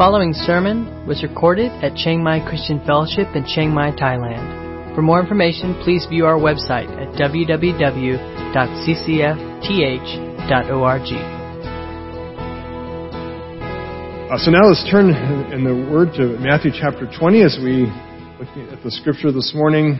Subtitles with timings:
[0.00, 4.94] following sermon was recorded at Chiang Mai Christian Fellowship in Chiang Mai, Thailand.
[4.94, 8.16] For more information, please view our website at www.ccfth.org.
[14.32, 15.10] Uh, so now let's turn
[15.52, 17.84] in the Word to Matthew chapter 20 as we
[18.40, 19.98] look at the scripture this morning.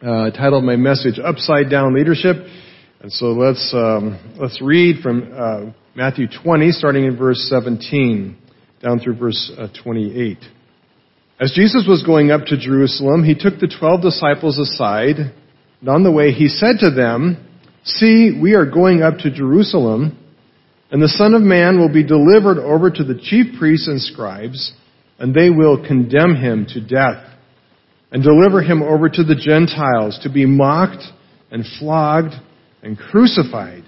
[0.00, 2.36] Uh, titled my message "Upside Down Leadership,"
[3.00, 8.38] and so let's um, let's read from uh, Matthew 20, starting in verse 17
[8.84, 10.36] down through verse uh, 28.
[11.40, 15.16] As Jesus was going up to Jerusalem, he took the twelve disciples aside,
[15.80, 17.48] and on the way he said to them,
[17.84, 20.18] See, we are going up to Jerusalem,
[20.90, 24.72] and the Son of Man will be delivered over to the chief priests and scribes,
[25.18, 27.24] and they will condemn him to death,
[28.12, 31.02] and deliver him over to the Gentiles to be mocked
[31.50, 32.34] and flogged
[32.82, 33.84] and crucified,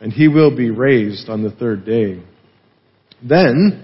[0.00, 2.22] and he will be raised on the third day.
[3.26, 3.83] Then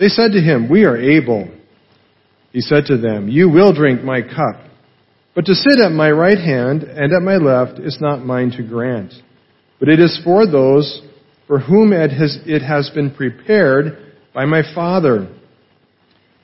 [0.00, 1.48] They said to him, We are able.
[2.52, 4.64] He said to them, You will drink my cup.
[5.34, 8.66] But to sit at my right hand and at my left is not mine to
[8.66, 9.12] grant,
[9.78, 11.02] but it is for those
[11.46, 15.28] for whom it has, it has been prepared by my Father.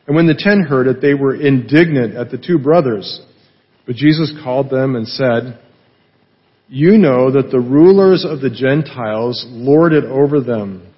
[0.06, 3.22] And when the ten heard it, they were indignant at the two brothers.
[3.86, 5.58] But Jesus called them and said,
[6.68, 10.92] You know that the rulers of the Gentiles lord it over them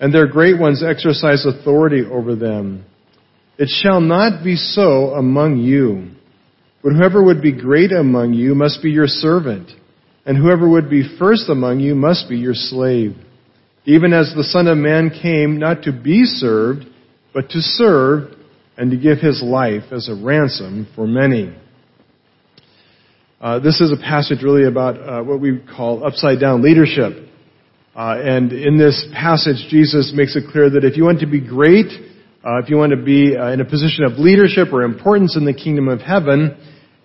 [0.00, 2.84] and their great ones exercise authority over them.
[3.58, 6.12] It shall not be so among you.
[6.82, 9.70] But whoever would be great among you must be your servant,
[10.24, 13.14] and whoever would be first among you must be your slave.
[13.84, 16.84] Even as the Son of Man came not to be served,
[17.34, 18.34] but to serve,
[18.78, 21.54] and to give his life as a ransom for many.
[23.38, 27.29] Uh, this is a passage really about uh, what we call upside down leadership.
[27.94, 31.40] Uh, and in this passage, Jesus makes it clear that if you want to be
[31.40, 31.86] great,
[32.44, 35.44] uh, if you want to be uh, in a position of leadership or importance in
[35.44, 36.56] the kingdom of heaven,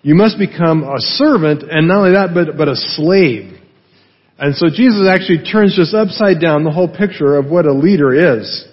[0.02, 3.58] you must become a servant, and not only that, but, but a slave.
[4.38, 8.38] And so Jesus actually turns just upside down the whole picture of what a leader
[8.38, 8.64] is.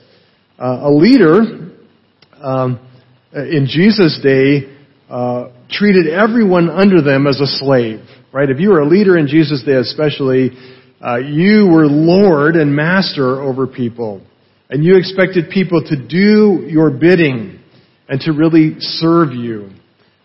[0.60, 1.72] Uh, a leader,
[2.40, 2.80] um,
[3.34, 4.72] in Jesus' day,
[5.10, 8.02] uh, treated everyone under them as a slave.
[8.32, 8.50] Right?
[8.50, 10.52] If you were a leader in Jesus' day, especially,
[11.06, 14.22] uh, you were Lord and master over people.
[14.70, 17.60] And you expected people to do your bidding
[18.08, 19.70] and to really serve you.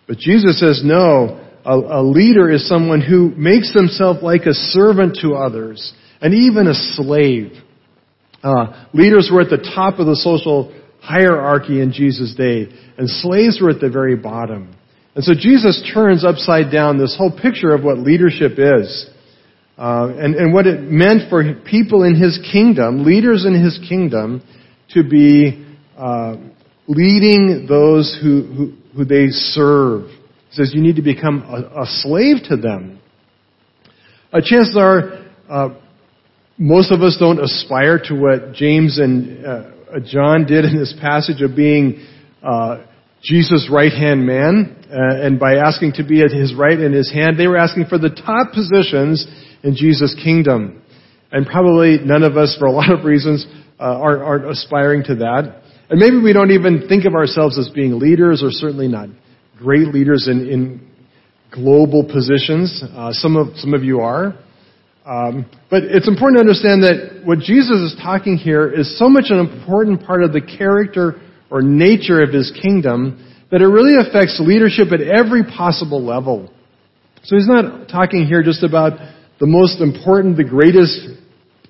[0.06, 5.18] But Jesus says, no, a, a leader is someone who makes himself like a servant
[5.22, 7.52] to others and even a slave.
[8.42, 13.60] Uh, leaders were at the top of the social hierarchy in Jesus' day, and slaves
[13.60, 14.74] were at the very bottom.
[15.14, 19.10] And so Jesus turns upside down this whole picture of what leadership is
[19.78, 24.42] uh, and, and what it meant for people in his kingdom, leaders in his kingdom,
[24.90, 25.64] to be
[25.96, 26.34] uh,
[26.88, 30.08] leading those who, who, who, they serve.
[30.50, 33.00] He says you need to become a, a slave to them.
[34.32, 35.68] Uh, chances are, uh,
[36.58, 39.70] most of us don't aspire to what James and uh,
[40.04, 42.04] John did in this passage of being
[42.42, 42.84] uh,
[43.22, 44.76] Jesus' right hand man.
[44.90, 47.98] and by asking to be at his right and his hand, they were asking for
[47.98, 49.24] the top positions
[49.62, 50.82] in Jesus' kingdom.
[51.30, 53.46] And probably none of us, for a lot of reasons,
[53.78, 55.62] uh, aren't, aren't aspiring to that.
[55.90, 59.08] And maybe we don't even think of ourselves as being leaders, or certainly not
[59.58, 60.88] great leaders in, in
[61.50, 62.82] global positions.
[62.82, 64.34] Uh, some of some of you are.
[65.06, 69.26] Um, but it's important to understand that what Jesus is talking here is so much
[69.30, 74.38] an important part of the character or nature of his kingdom that it really affects
[74.38, 76.52] leadership at every possible level.
[77.24, 79.00] So he's not talking here just about
[79.40, 81.08] the most important, the greatest,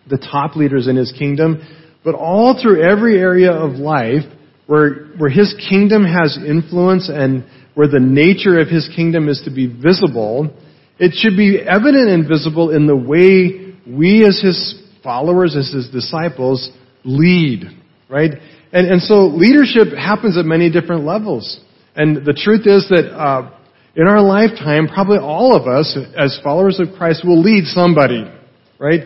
[0.09, 1.63] the top leaders in his kingdom,
[2.05, 4.25] but all through every area of life
[4.67, 7.45] where, where his kingdom has influence and
[7.75, 10.51] where the nature of his kingdom is to be visible,
[10.99, 15.89] it should be evident and visible in the way we as his followers, as his
[15.91, 16.71] disciples,
[17.05, 17.65] lead,
[18.09, 18.33] right?
[18.73, 21.61] And, and so leadership happens at many different levels.
[21.97, 23.58] And the truth is that uh,
[23.97, 28.31] in our lifetime, probably all of us, as followers of Christ, will lead somebody,
[28.79, 29.01] right?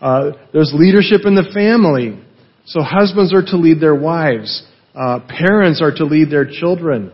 [0.00, 2.18] Uh, there's leadership in the family.
[2.66, 4.66] So husbands are to lead their wives.
[4.94, 7.12] Uh, parents are to lead their children.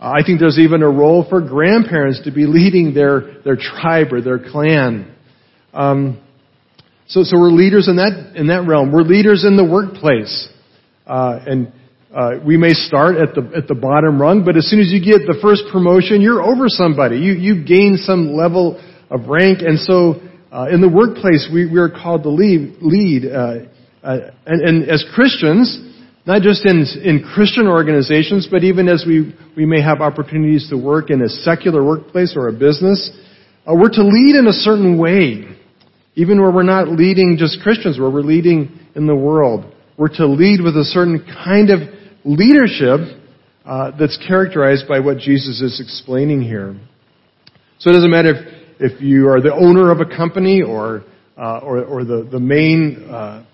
[0.00, 4.12] Uh, I think there's even a role for grandparents to be leading their, their tribe
[4.12, 5.14] or their clan.
[5.72, 6.20] Um,
[7.06, 8.92] so, so we're leaders in that, in that realm.
[8.92, 10.48] We're leaders in the workplace.
[11.06, 11.72] Uh, and
[12.14, 15.02] uh, we may start at the, at the bottom rung, but as soon as you
[15.02, 17.18] get the first promotion, you're over somebody.
[17.18, 18.78] You, you gain some level
[19.10, 19.58] of rank.
[19.60, 20.22] And so,
[20.52, 23.66] uh, in the workplace, we, we are called to lead, lead uh,
[24.04, 25.80] uh, and, and as Christians,
[26.26, 30.76] not just in, in Christian organizations, but even as we, we may have opportunities to
[30.76, 33.10] work in a secular workplace or a business,
[33.66, 35.48] uh, we're to lead in a certain way.
[36.14, 39.64] Even where we're not leading just Christians, where we're leading in the world.
[39.96, 41.93] We're to lead with a certain kind of
[42.24, 43.20] leadership
[43.64, 46.76] uh, that's characterized by what Jesus is explaining here.
[47.78, 48.30] So it doesn't matter
[48.78, 51.04] if, if you are the owner of a company or,
[51.36, 53.44] uh, or, or the, the main uh,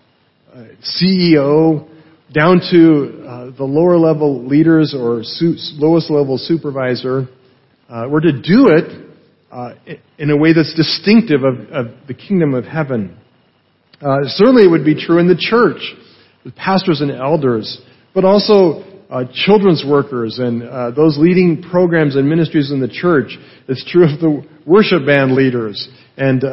[1.04, 1.88] CEO
[2.32, 7.26] down to uh, the lower level leaders or su- lowest level supervisor.
[7.88, 9.08] Uh, we're to do it
[9.50, 9.74] uh,
[10.18, 13.16] in a way that's distinctive of, of the kingdom of heaven.
[14.00, 15.82] Certainly, it would be true in the church
[16.44, 17.80] with pastors and elders,
[18.14, 23.36] but also uh, children's workers and uh, those leading programs and ministries in the church.
[23.68, 26.44] It's true of the worship band leaders and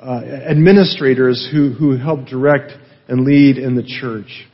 [0.00, 2.72] administrators who, who help direct
[3.08, 4.46] and lead in the church.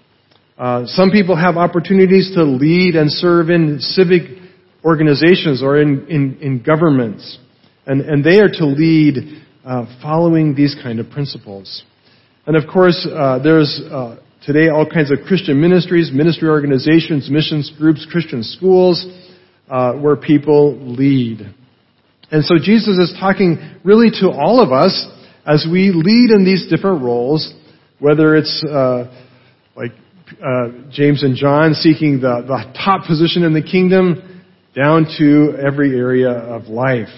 [0.58, 4.22] Uh, some people have opportunities to lead and serve in civic
[4.84, 7.38] organizations or in, in, in governments.
[7.86, 11.84] And, and they are to lead uh, following these kind of principles.
[12.46, 17.72] And of course, uh, there's uh, today all kinds of Christian ministries, ministry organizations, missions
[17.78, 19.06] groups, Christian schools,
[19.68, 21.54] uh, where people lead.
[22.30, 25.06] And so Jesus is talking really to all of us
[25.46, 27.52] as we lead in these different roles,
[27.98, 28.64] whether it's
[29.76, 29.92] like
[30.42, 34.42] uh, James and John seeking the, the top position in the kingdom
[34.74, 37.12] down to every area of life.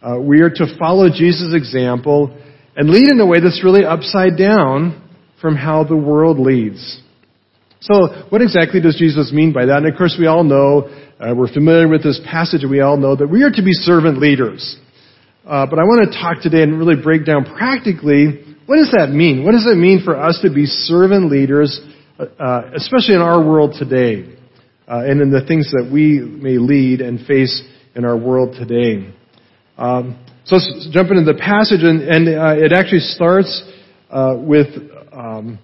[0.00, 2.36] Uh, we are to follow Jesus' example
[2.76, 5.07] and lead in a way that's really upside down
[5.40, 7.00] from how the world leads.
[7.80, 9.78] So, what exactly does Jesus mean by that?
[9.78, 10.90] And of course, we all know,
[11.20, 14.18] uh, we're familiar with this passage, we all know that we are to be servant
[14.18, 14.76] leaders.
[15.46, 19.08] Uh, but I want to talk today and really break down practically what does that
[19.08, 19.44] mean?
[19.44, 21.80] What does it mean for us to be servant leaders
[22.18, 24.36] uh, especially in our world today,
[24.88, 27.62] uh, and in the things that we may lead and face
[27.94, 29.14] in our world today.
[29.76, 33.62] Um, so let's jump into the passage, and, and uh, it actually starts
[34.10, 34.66] uh, with
[35.18, 35.58] um,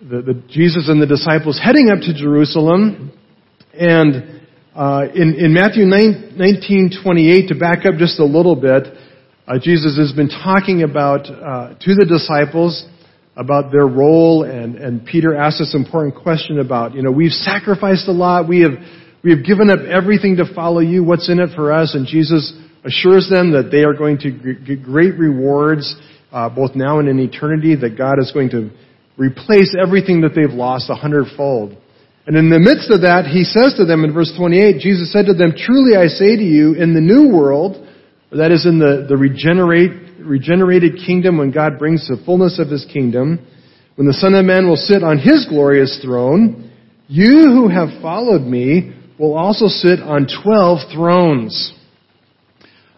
[0.00, 3.12] the, the, Jesus and the disciples heading up to Jerusalem,
[3.72, 4.40] and
[4.74, 8.88] uh, in, in, Matthew 9, 19, 28, to back up just a little bit,
[9.46, 12.84] uh, Jesus has been talking about to the disciples
[13.36, 18.08] about their role, and, and Peter asked this important question about, you know, we've sacrificed
[18.08, 18.72] a lot, we have,
[19.22, 21.94] we have given up everything to follow you, what's in it for us?
[21.94, 22.52] And Jesus
[22.84, 24.30] assures them that they are going to
[24.66, 25.94] get great rewards,
[26.32, 28.70] uh, both now and in eternity, that God is going to
[29.16, 31.76] replace everything that they've lost a hundredfold.
[32.26, 35.26] And in the midst of that, he says to them in verse 28, Jesus said
[35.26, 37.86] to them, Truly I say to you, in the new world,
[38.32, 42.84] that is in the, the regenerate, regenerated kingdom when God brings the fullness of his
[42.92, 43.46] kingdom,
[43.94, 46.72] when the Son of Man will sit on his glorious throne,
[47.06, 51.72] you who have followed me will also sit on twelve thrones.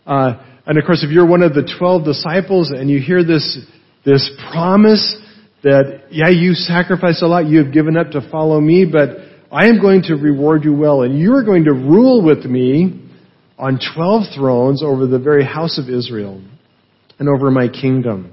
[0.07, 3.59] Uh, and of course, if you're one of the twelve disciples and you hear this,
[4.05, 5.17] this promise
[5.65, 9.17] that, yeah, you sacrificed a lot, you have given up to follow me, but
[9.51, 13.11] I am going to reward you well, and you're going to rule with me
[13.59, 16.41] on twelve thrones over the very house of Israel
[17.19, 18.33] and over my kingdom.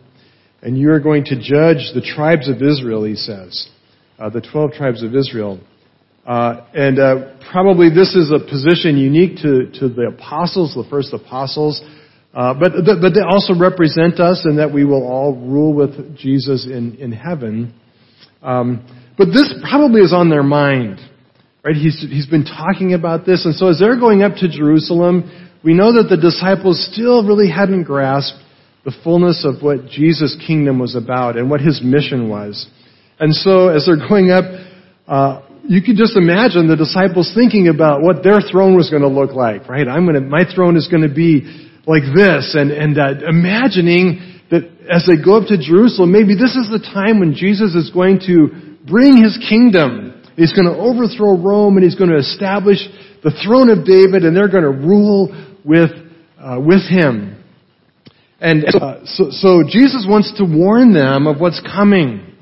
[0.62, 3.70] And you are going to judge the tribes of Israel, he says.
[4.18, 5.60] Uh, the 12 tribes of Israel.
[6.26, 11.14] Uh, and uh, probably this is a position unique to, to the apostles, the first
[11.14, 11.84] apostles.
[12.36, 16.66] Uh, but, but they also represent us in that we will all rule with Jesus
[16.66, 17.74] in, in heaven.
[18.44, 18.86] Um,
[19.18, 21.00] but this probably is on their mind.
[21.64, 21.76] Right?
[21.76, 23.46] He's, he's been talking about this.
[23.46, 25.32] And so as they're going up to Jerusalem,
[25.64, 28.38] we know that the disciples still really hadn't grasped
[28.84, 32.68] the fullness of what Jesus' kingdom was about and what his mission was.
[33.18, 34.44] And so as they're going up,
[35.08, 39.08] uh, you could just imagine the disciples thinking about what their throne was going to
[39.08, 39.88] look like, right?
[39.88, 44.42] I'm going to, my throne is going to be like this, and and uh, imagining
[44.52, 47.90] that as they go up to Jerusalem, maybe this is the time when Jesus is
[47.92, 50.22] going to bring his kingdom.
[50.36, 52.80] He's going to overthrow Rome, and he's going to establish
[53.24, 55.32] the throne of David, and they're going to rule
[55.64, 55.92] with
[56.38, 57.44] uh, with him.
[58.40, 62.34] And uh, so, so Jesus wants to warn them of what's coming.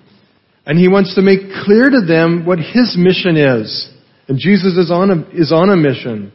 [0.66, 3.90] And he wants to make clear to them what his mission is.
[4.28, 6.32] And Jesus is on a, is on a mission.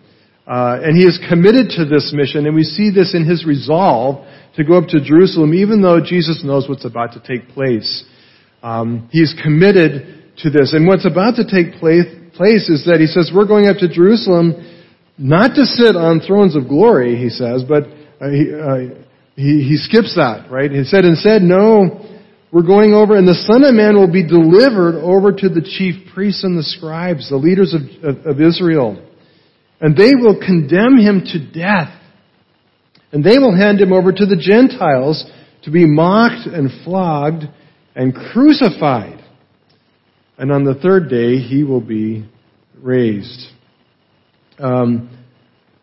[0.49, 4.25] Uh, and he is committed to this mission, and we see this in his resolve
[4.57, 8.05] to go up to Jerusalem, even though Jesus knows what's about to take place.
[8.62, 10.73] Um, he's committed to this.
[10.73, 13.88] And what's about to take place, place is that he says, we're going up to
[13.93, 14.57] Jerusalem
[15.19, 19.76] not to sit on thrones of glory, he says, but uh, he, uh, he, he
[19.76, 20.71] skips that, right?
[20.71, 22.07] He said instead, no,
[22.52, 26.09] we're going over, and the Son of Man will be delivered over to the chief
[26.14, 29.05] priests and the scribes, the leaders of, of, of Israel.
[29.80, 31.94] And they will condemn him to death.
[33.12, 35.25] And they will hand him over to the Gentiles
[35.62, 37.44] to be mocked and flogged
[37.94, 39.25] and crucified.
[40.37, 42.28] And on the third day, he will be
[42.80, 43.47] raised.
[44.58, 45.11] Um,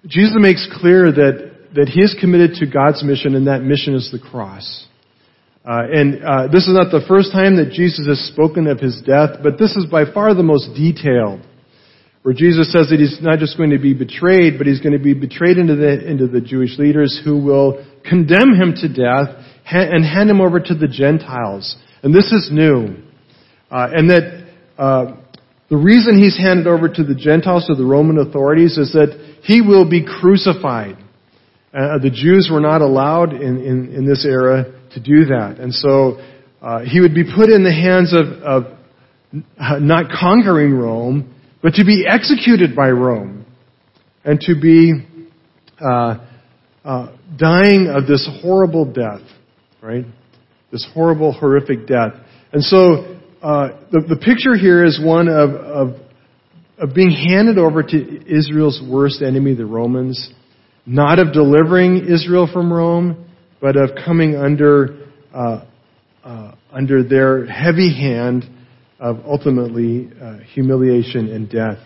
[0.05, 4.09] Jesus makes clear that, that he is committed to God's mission, and that mission is
[4.11, 4.87] the cross.
[5.65, 9.01] Uh, and uh, this is not the first time that Jesus has spoken of his
[9.05, 11.41] death, but this is by far the most detailed
[12.25, 15.03] where Jesus says that he's not just going to be betrayed, but he's going to
[15.03, 20.03] be betrayed into the, into the Jewish leaders who will condemn him to death and
[20.03, 21.75] hand him over to the Gentiles.
[22.01, 22.97] And this is new.
[23.69, 25.17] Uh, and that uh,
[25.69, 29.61] the reason he's handed over to the Gentiles, to the Roman authorities, is that he
[29.61, 30.97] will be crucified.
[31.71, 35.57] Uh, the Jews were not allowed in, in, in, this era to do that.
[35.59, 36.19] And so
[36.59, 38.63] uh, he would be put in the hands of, of
[39.79, 41.34] not conquering Rome,
[41.65, 43.43] but to be executed by Rome
[44.23, 44.93] and to be
[45.81, 46.23] uh,
[46.83, 49.27] uh, dying of this horrible death,
[49.81, 50.05] right?
[50.71, 52.13] This horrible, horrific death.
[52.53, 55.95] And so uh, the, the picture here is one of, of,
[56.77, 60.31] of being handed over to Israel's worst enemy, the Romans,
[60.85, 63.25] not of delivering Israel from Rome,
[63.59, 65.65] but of coming under uh,
[66.23, 68.43] uh, under their heavy hand
[69.05, 71.77] of ultimately uh, humiliation and death.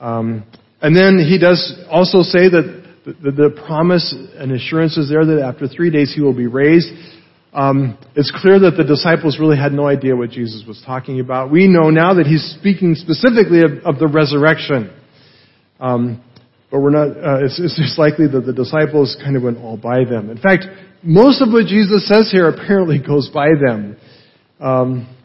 [0.00, 0.44] Um,
[0.80, 5.42] and then he does also say that the, the, promise and assurance is there that
[5.42, 6.86] after three days he will be raised.
[7.52, 11.50] Um, it's clear that the disciples really had no idea what Jesus was talking about.
[11.50, 14.94] We know now that he's speaking specifically of, of the resurrection.
[15.80, 16.22] Um,
[16.70, 20.04] but we're not, uh, it's, it's likely that the disciples kind of went all by
[20.04, 20.30] them.
[20.30, 20.66] In fact,
[21.02, 23.96] most of what Jesus says here apparently goes by them.
[24.60, 25.16] Um,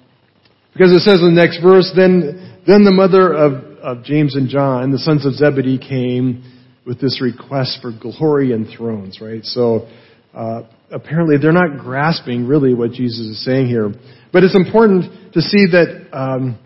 [0.75, 4.49] because it says in the next verse, then, then the mother of, of James and
[4.49, 6.43] John, the sons of Zebedee, came
[6.85, 9.45] with this request for glory and thrones, right?
[9.45, 9.87] So,
[10.33, 13.89] uh, apparently they're not grasping really what Jesus is saying here.
[14.33, 16.59] But it's important to see that um,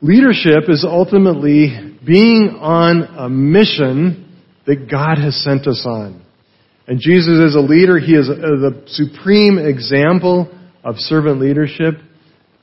[0.00, 6.24] leadership is ultimately being on a mission that God has sent us on.
[6.86, 7.98] And Jesus is a leader.
[7.98, 10.50] He is a, the supreme example
[10.82, 11.96] of servant leadership.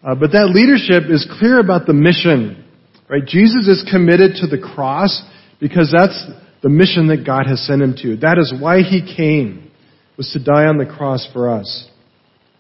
[0.05, 2.63] Uh, but that leadership is clear about the mission.
[3.09, 3.25] Right?
[3.25, 5.24] Jesus is committed to the cross
[5.59, 6.25] because that's
[6.62, 8.17] the mission that God has sent him to.
[8.17, 9.71] That is why he came,
[10.15, 11.89] was to die on the cross for us.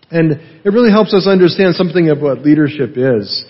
[0.09, 3.45] And it really helps us understand something of what leadership is.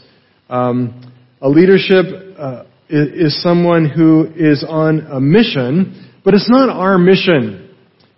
[0.49, 2.05] Um, a leadership
[2.37, 7.75] uh, is, is someone who is on a mission, but it's not our mission.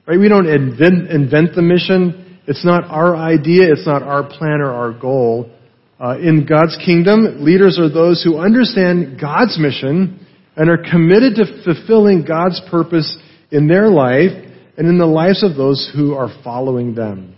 [0.07, 0.19] Right?
[0.19, 2.39] We don't invent, invent the mission.
[2.47, 3.71] It's not our idea.
[3.71, 5.51] It's not our plan or our goal.
[5.99, 10.25] Uh, in God's kingdom, leaders are those who understand God's mission
[10.55, 13.17] and are committed to fulfilling God's purpose
[13.51, 14.31] in their life
[14.77, 17.35] and in the lives of those who are following them.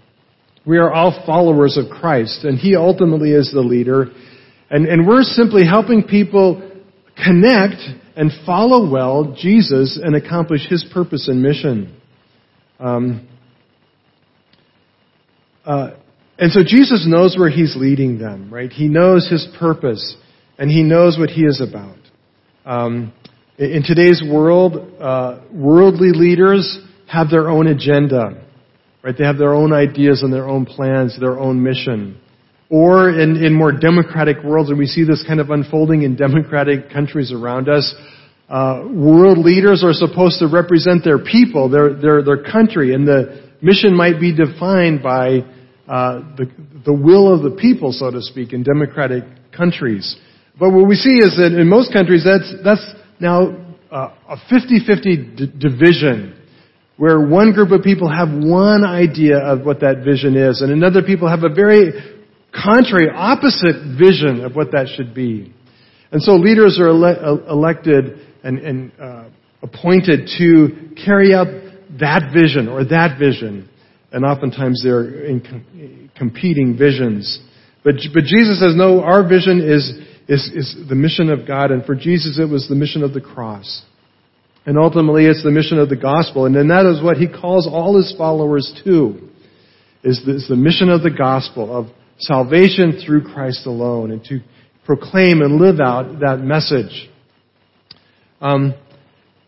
[0.65, 4.07] We are all followers of Christ, and He ultimately is the leader.
[4.69, 6.61] And, and we're simply helping people
[7.15, 7.81] connect
[8.17, 11.95] and follow well Jesus and accomplish His purpose and mission.
[12.77, 13.27] Um,
[15.65, 15.91] uh,
[16.39, 18.71] and so Jesus knows where he's leading them, right?
[18.71, 20.15] He knows his purpose,
[20.57, 21.97] and he knows what he is about.
[22.65, 23.13] Um,
[23.57, 28.41] in today's world, uh, worldly leaders have their own agenda,
[29.03, 29.15] right?
[29.17, 32.17] They have their own ideas and their own plans, their own mission.
[32.69, 36.89] Or in, in more democratic worlds, and we see this kind of unfolding in democratic
[36.89, 37.93] countries around us,
[38.47, 43.43] uh, world leaders are supposed to represent their people, their, their, their country, and the
[43.61, 45.39] mission might be defined by
[45.89, 46.45] uh, the,
[46.85, 50.15] the will of the people, so to speak, in democratic countries.
[50.59, 52.85] But what we see is that in most countries, that's, that's
[53.19, 53.57] now
[53.91, 56.39] uh, a 50-50 d- division,
[56.97, 61.01] where one group of people have one idea of what that vision is, and another
[61.01, 61.89] people have a very
[62.53, 65.51] contrary, opposite vision of what that should be.
[66.11, 69.29] And so leaders are ele- elected and, and uh,
[69.63, 71.47] appointed to carry out
[71.99, 73.69] that vision or that vision
[74.11, 77.39] and oftentimes they're in competing visions.
[77.83, 79.91] But, but Jesus says, no, our vision is,
[80.27, 81.71] is, is the mission of God.
[81.71, 83.83] And for Jesus, it was the mission of the cross.
[84.65, 86.45] And ultimately, it's the mission of the gospel.
[86.45, 89.29] And then that is what he calls all his followers to,
[90.03, 91.87] is the, is the mission of the gospel, of
[92.17, 94.39] salvation through Christ alone, and to
[94.85, 97.09] proclaim and live out that message.
[98.41, 98.73] Um,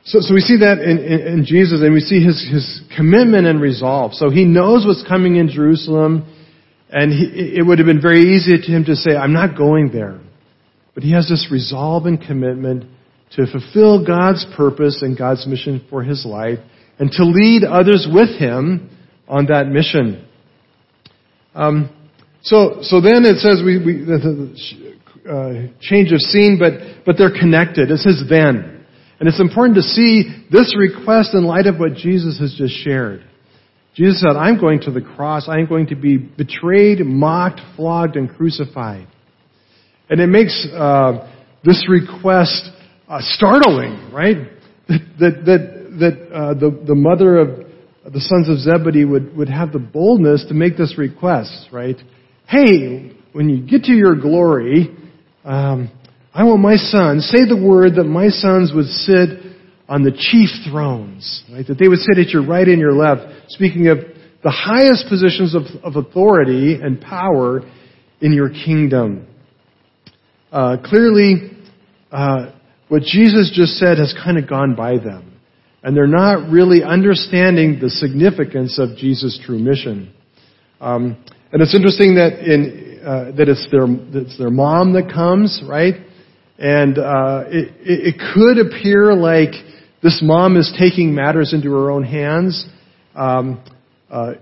[0.03, 3.46] so, so we see that in, in, in, Jesus, and we see his, his commitment
[3.46, 4.13] and resolve.
[4.13, 6.25] So he knows what's coming in Jerusalem,
[6.89, 9.91] and he, it would have been very easy to him to say, I'm not going
[9.91, 10.20] there.
[10.96, 12.86] But he has this resolve and commitment
[13.36, 16.60] to fulfill God's purpose and God's mission for his life,
[16.98, 18.89] and to lead others with him
[19.27, 20.27] on that mission.
[21.53, 21.96] Um,
[22.41, 24.17] so, so then it says we, we the,
[25.24, 27.91] the uh, change of scene, but but they're connected.
[27.91, 28.80] It says then.
[29.21, 33.23] And it's important to see this request in light of what Jesus has just shared.
[33.93, 35.47] Jesus said, I'm going to the cross.
[35.47, 39.07] I'm going to be betrayed, mocked, flogged, and crucified.
[40.09, 41.31] And it makes uh,
[41.63, 42.67] this request
[43.07, 44.37] uh, startling, right?
[44.87, 47.67] That, that, that, that uh, the, the mother of
[48.11, 51.97] the sons of Zebedee would, would have the boldness to make this request, right?
[52.47, 54.89] Hey, when you get to your glory,
[55.45, 55.91] um,
[56.33, 59.29] I want my sons, say the word that my sons would sit
[59.89, 61.67] on the chief thrones, right?
[61.67, 63.97] That they would sit at your right and your left, speaking of
[64.41, 67.61] the highest positions of, of authority and power
[68.21, 69.27] in your kingdom.
[70.51, 71.51] Uh, clearly,
[72.11, 72.51] uh,
[72.88, 75.39] what Jesus just said has kind of gone by them.
[75.83, 80.13] And they're not really understanding the significance of Jesus' true mission.
[80.79, 83.88] Um, and it's interesting that in uh, that it's their
[84.21, 85.95] it's their mom that comes, right?
[86.62, 89.53] And uh, it, it could appear like
[90.03, 92.68] this mom is taking matters into her own hands.
[93.15, 93.63] Um,
[94.12, 94.34] uh,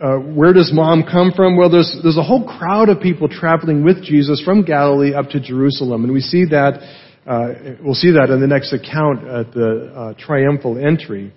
[0.00, 1.56] uh, where does mom come from?
[1.56, 5.40] Well, there's there's a whole crowd of people traveling with Jesus from Galilee up to
[5.40, 6.80] Jerusalem, and we see that
[7.26, 11.32] uh, we'll see that in the next account at the uh, triumphal entry.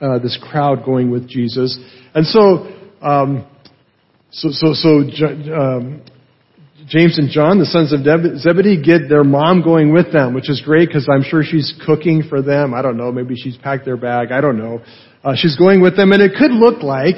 [0.00, 1.78] Uh, this crowd going with Jesus,
[2.14, 2.72] and so
[3.02, 3.46] um,
[4.30, 5.00] so so so
[5.54, 6.02] um,
[6.88, 10.62] James and John, the sons of Zebedee, get their mom going with them, which is
[10.64, 12.72] great because I'm sure she's cooking for them.
[12.72, 13.12] I don't know.
[13.12, 14.32] Maybe she's packed their bag.
[14.32, 14.80] I don't know.
[15.22, 17.16] Uh, she's going with them, and it could look like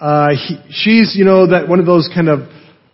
[0.00, 2.48] uh, he, she's, you know, that one of those kind of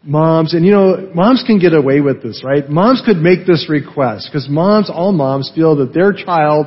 [0.04, 2.68] moms, and you know, moms can get away with this, right?
[2.68, 6.66] Moms could make this request because moms, all moms, feel that their child,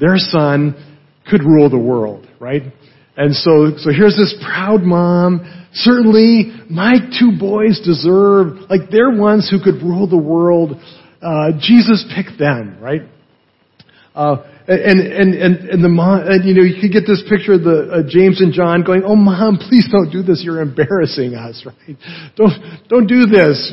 [0.00, 0.98] their son,
[1.30, 2.62] could rule the world, right?
[3.16, 9.50] And so, so here's this proud mom Certainly, my two boys deserve, like they're ones
[9.50, 10.72] who could rule the world.
[11.22, 13.02] Uh, Jesus picked them, right?
[14.14, 17.54] Uh, and, and, and, and the mom, and you know, you could get this picture
[17.54, 21.34] of the, uh, James and John going, oh mom, please don't do this, you're embarrassing
[21.34, 21.96] us, right?
[22.36, 22.52] Don't,
[22.88, 23.72] don't do this.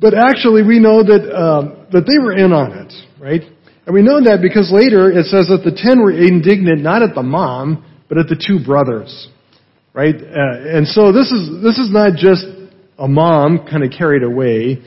[0.00, 3.42] But actually we know that, um, that they were in on it, right?
[3.86, 7.14] And we know that because later it says that the ten were indignant not at
[7.14, 9.28] the mom, but at the two brothers.
[10.00, 10.16] Right?
[10.16, 12.46] Uh, and so this is, this is not just
[12.98, 14.78] a mom kind of carried away.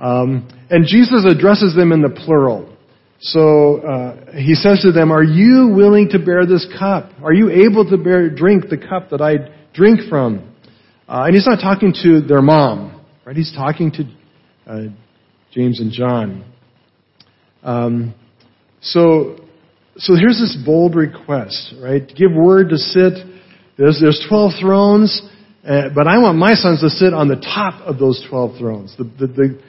[0.00, 2.76] Um, and Jesus addresses them in the plural.
[3.20, 7.12] So uh, he says to them, "Are you willing to bear this cup?
[7.22, 10.52] Are you able to bear drink the cup that I drink from?"
[11.08, 13.36] Uh, and he's not talking to their mom, right?
[13.36, 14.02] He's talking to
[14.66, 14.80] uh,
[15.52, 16.44] James and John.
[17.62, 18.14] Um,
[18.80, 19.38] so,
[19.96, 22.02] so here's this bold request, right?
[22.16, 23.36] Give word to sit
[23.76, 25.22] there's, there's 12 thrones,
[25.66, 28.94] uh, but I want my sons to sit on the top of those 12 thrones.
[28.96, 29.60] The, the, the,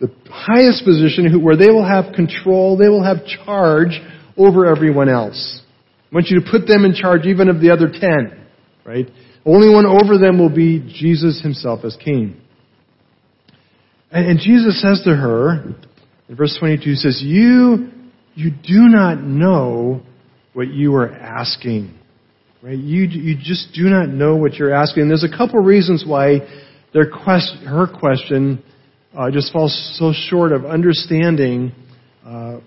[0.00, 4.00] the highest position where they will have control, they will have charge
[4.36, 5.62] over everyone else.
[6.10, 8.46] I want you to put them in charge even of the other 10,
[8.84, 9.06] right?
[9.46, 12.40] Only one over them will be Jesus himself as king.
[14.10, 15.74] And, and Jesus says to her,
[16.28, 17.90] in verse 22, he says, You,
[18.34, 20.02] you do not know
[20.52, 21.99] what you are asking.
[22.62, 22.76] Right?
[22.76, 25.02] You, you just do not know what you're asking.
[25.02, 26.40] And there's a couple reasons why
[26.92, 28.62] their quest, her question
[29.16, 31.72] uh, just falls so short of understanding
[32.24, 32.60] uh,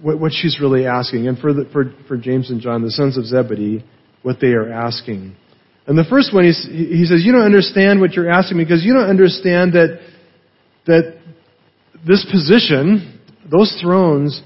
[0.00, 1.28] what, what, she's really asking.
[1.28, 3.84] And for, the, for, for James and John, the sons of Zebedee,
[4.22, 5.36] what they are asking.
[5.86, 9.08] And the first one, he says, you don't understand what you're asking because you don't
[9.08, 10.00] understand that,
[10.86, 11.18] that
[12.06, 14.40] this position, those thrones,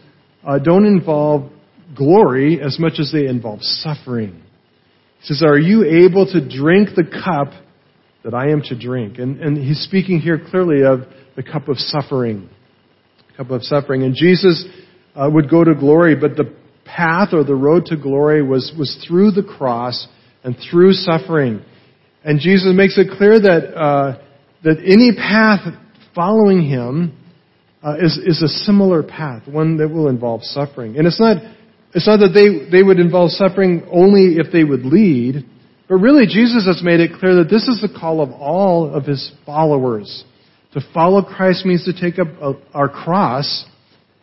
[0.45, 1.51] uh, don't involve
[1.97, 4.42] glory as much as they involve suffering.
[5.25, 7.53] Says, Are you able to drink the cup
[8.25, 9.19] that I am to drink?
[9.19, 11.01] And, and he's speaking here clearly of
[11.37, 12.49] the cup of suffering.
[13.37, 14.03] Cup of suffering.
[14.03, 14.65] And Jesus
[15.15, 16.55] uh, would go to glory, but the
[16.85, 20.09] path or the road to glory was, was through the cross
[20.43, 21.63] and through suffering.
[22.25, 24.23] And Jesus makes it clear that, uh,
[24.65, 25.61] that any path
[26.15, 27.17] following him
[27.83, 30.97] uh, is, is a similar path, one that will involve suffering.
[30.97, 31.39] And it's not,
[31.94, 35.44] it's not that they, they would involve suffering only if they would lead,
[35.88, 39.05] but really Jesus has made it clear that this is the call of all of
[39.05, 40.24] his followers.
[40.72, 42.28] To follow Christ means to take up
[42.72, 43.66] our cross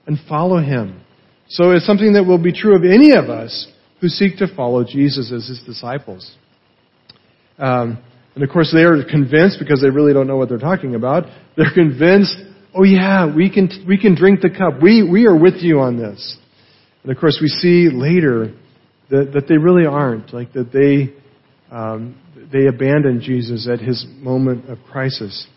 [0.08, 1.02] and follow him.
[1.48, 3.68] So it's something that will be true of any of us
[4.02, 6.36] who seek to follow Jesus as his disciples.
[7.60, 8.00] Um,
[8.34, 11.26] and of course, they are convinced because they really don't know what they're talking about.
[11.56, 12.36] They're convinced
[12.74, 14.82] oh yeah, we can, we can drink the cup.
[14.82, 16.38] We, we are with you on this.
[17.10, 18.54] And of course, we see later
[19.10, 21.12] that, that they really aren't, like that they,
[21.76, 22.16] um,
[22.54, 25.48] they abandoned Jesus at his moment of crisis.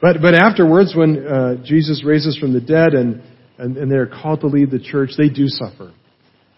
[0.00, 3.22] But, but afterwards, when uh, Jesus raises from the dead and,
[3.58, 5.92] and, and they're called to lead the church, they do suffer.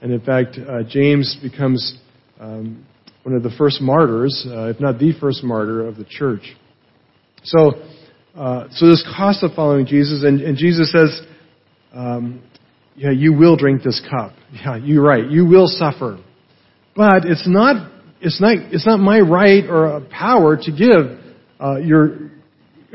[0.01, 1.99] And in fact, uh, James becomes
[2.39, 2.87] um,
[3.25, 6.55] one of the first martyrs, uh, if not the first martyr of the church.
[7.43, 7.73] So,
[8.37, 11.21] uh, so this cost of following Jesus, and, and Jesus says,
[11.93, 12.45] um,
[12.97, 14.33] yeah, you will drink this cup.
[14.53, 15.29] Yeah, you're right.
[15.29, 16.19] You will suffer.
[16.95, 21.19] But it's not, it's not, it's not my right or power to give
[21.61, 22.31] uh, your,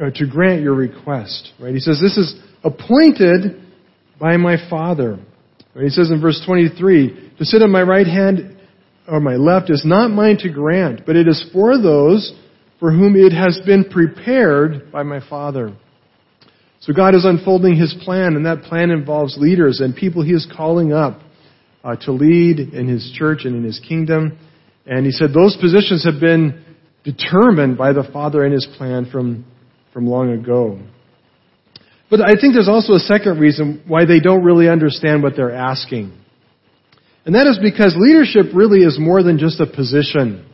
[0.01, 1.51] uh, to grant your request.
[1.59, 1.73] Right?
[1.73, 3.61] He says, this is appointed
[4.19, 5.19] by my Father.
[5.75, 5.83] Right?
[5.83, 8.57] He says in verse 23, to sit on my right hand
[9.07, 12.33] or my left is not mine to grant, but it is for those
[12.79, 15.75] for whom it has been prepared by my Father.
[16.81, 20.51] So God is unfolding His plan, and that plan involves leaders and people He is
[20.55, 21.21] calling up
[21.83, 24.37] uh, to lead in His church and in His kingdom.
[24.87, 26.65] And He said those positions have been
[27.03, 29.45] determined by the Father and His plan from,
[29.93, 30.79] from long ago.
[32.09, 35.55] But I think there's also a second reason why they don't really understand what they're
[35.55, 36.11] asking.
[37.25, 40.49] And that is because leadership really is more than just a position.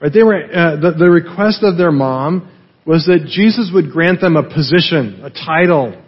[0.00, 0.12] Right?
[0.12, 2.50] They were, uh, the, the request of their mom
[2.86, 6.02] was that Jesus would grant them a position, a title,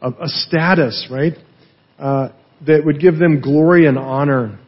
[0.00, 1.34] a, a status, right?
[1.98, 2.28] Uh,
[2.66, 4.58] that would give them glory and honor.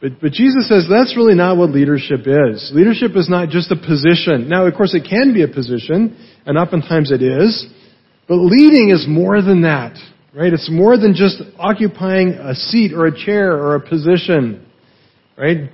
[0.00, 2.72] But, but Jesus says that's really not what leadership is.
[2.74, 4.48] Leadership is not just a position.
[4.48, 7.66] Now, of course, it can be a position, and oftentimes it is.
[8.28, 9.96] But leading is more than that,
[10.34, 10.52] right?
[10.52, 14.66] It's more than just occupying a seat or a chair or a position,
[15.36, 15.70] right?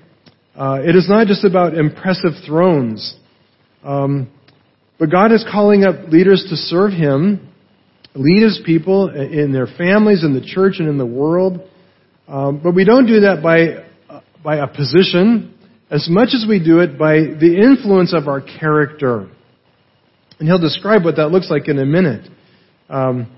[0.57, 3.17] Uh, it is not just about impressive thrones.
[3.85, 4.31] Um,
[4.99, 7.49] but God is calling up leaders to serve Him,
[8.15, 11.61] lead His people in their families, in the church, and in the world.
[12.27, 13.87] Um, but we don't do that by,
[14.43, 15.55] by a position
[15.91, 19.29] as much as we do it by the influence of our character.
[20.39, 22.31] And he'll describe what that looks like in a minute.
[22.89, 23.33] Um,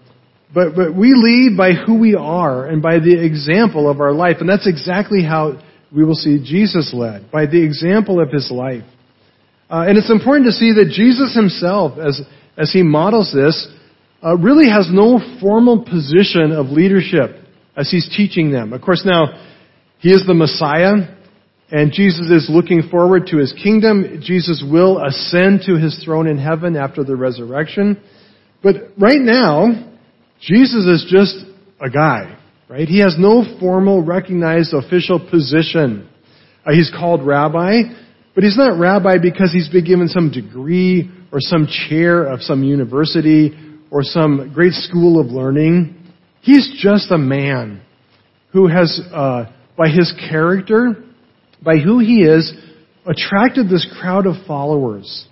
[0.53, 4.37] but, but we lead by who we are and by the example of our life.
[4.41, 5.63] And that's exactly how
[5.95, 8.85] we will see Jesus led by the example of his life.
[9.71, 12.21] Uh, and it's important to see that Jesus himself, as,
[12.59, 13.69] as he models this,
[14.23, 17.37] uh, really has no formal position of leadership
[17.77, 18.73] as he's teaching them.
[18.73, 19.47] Of course, now,
[19.99, 21.15] he is the Messiah,
[21.71, 24.21] and Jesus is looking forward to his kingdom.
[24.23, 28.03] Jesus will ascend to his throne in heaven after the resurrection.
[28.63, 29.95] But right now,
[30.41, 31.37] Jesus is just
[31.81, 32.37] a guy.
[32.69, 32.89] Right?
[32.89, 36.09] He has no formal recognized official position.
[36.65, 37.83] Uh, he's called rabbi,
[38.41, 42.65] but he's not rabbi because he's been given some degree or some chair of some
[42.65, 43.53] university
[43.91, 46.11] or some great school of learning.
[46.41, 47.83] He's just a man
[48.55, 49.45] who has, uh,
[49.77, 51.05] by his character,
[51.63, 52.51] by who he is,
[53.05, 55.27] attracted this crowd of followers.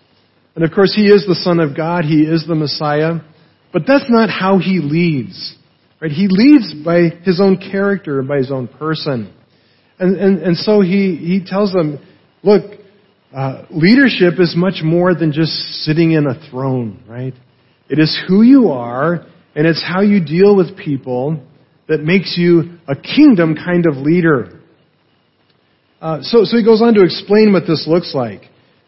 [0.55, 2.05] And of course, he is the Son of God.
[2.05, 3.21] He is the Messiah.
[3.73, 5.57] But that's not how he leads.
[5.99, 6.11] Right?
[6.11, 9.33] He leads by his own character and by his own person.
[9.99, 12.07] And, and, and so he, he tells them,
[12.43, 12.78] look,
[13.35, 15.53] uh, leadership is much more than just
[15.85, 17.35] sitting in a throne, right?
[17.91, 21.43] It is who you are, and it's how you deal with people
[21.89, 24.61] that makes you a kingdom kind of leader.
[26.01, 28.43] Uh, so, so he goes on to explain what this looks like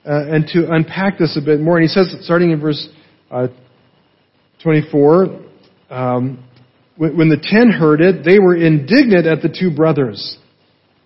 [0.06, 1.76] uh, and to unpack this a bit more.
[1.76, 2.88] And he says, starting in verse
[3.30, 3.48] uh,
[4.62, 5.40] 24,
[5.90, 6.44] um,
[6.96, 10.36] when the ten heard it, they were indignant at the two brothers.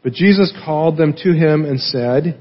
[0.02, 2.40] But Jesus called them to him and said,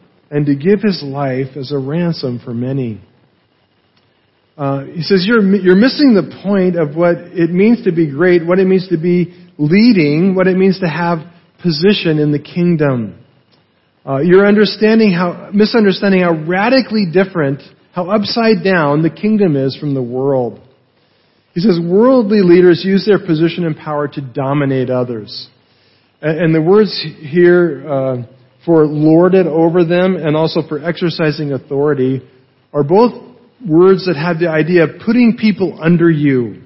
[0.31, 3.01] and to give his life as a ransom for many.
[4.57, 8.45] uh, he says you're, you're missing the point of what it means to be great,
[8.45, 11.19] what it means to be leading, what it means to have
[11.61, 13.17] position in the kingdom.
[14.05, 17.61] Uh, you're understanding how, misunderstanding how radically different,
[17.93, 20.59] how upside down the kingdom is from the world.
[21.53, 25.49] He says worldly leaders use their position and power to dominate others.
[26.21, 28.15] And, and the words here uh,
[28.65, 32.21] for lorded over them and also for exercising authority
[32.73, 33.13] are both
[33.67, 36.63] words that have the idea of putting people under you,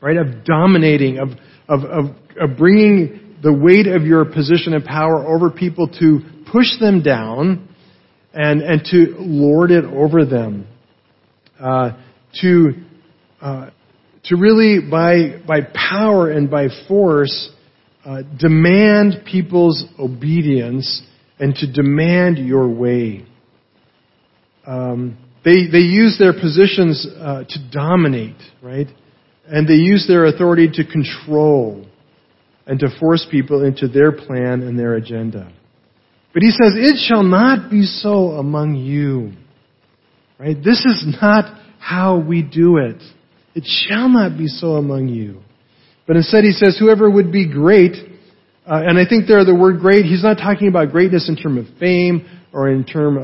[0.00, 0.16] right?
[0.16, 1.28] Of dominating, of,
[1.68, 2.04] of, of,
[2.40, 7.68] of bringing the weight of your position and power over people to push them down
[8.32, 10.66] and, and to lord it over them.
[11.60, 11.92] Uh,
[12.40, 12.72] to,
[13.40, 13.70] uh,
[14.24, 17.50] to really, by, by power and by force,
[18.04, 21.02] uh, demand people's obedience
[21.38, 23.24] and to demand your way.
[24.66, 28.86] Um, they, they use their positions uh, to dominate, right?
[29.46, 31.86] And they use their authority to control
[32.66, 35.52] and to force people into their plan and their agenda.
[36.32, 39.32] But he says, It shall not be so among you.
[40.38, 40.56] Right?
[40.56, 43.02] This is not how we do it.
[43.54, 45.42] It shall not be so among you.
[46.06, 47.92] But instead he says, Whoever would be great,
[48.66, 51.68] uh, and I think there the word great, he's not talking about greatness in terms
[51.68, 53.18] of fame or in terms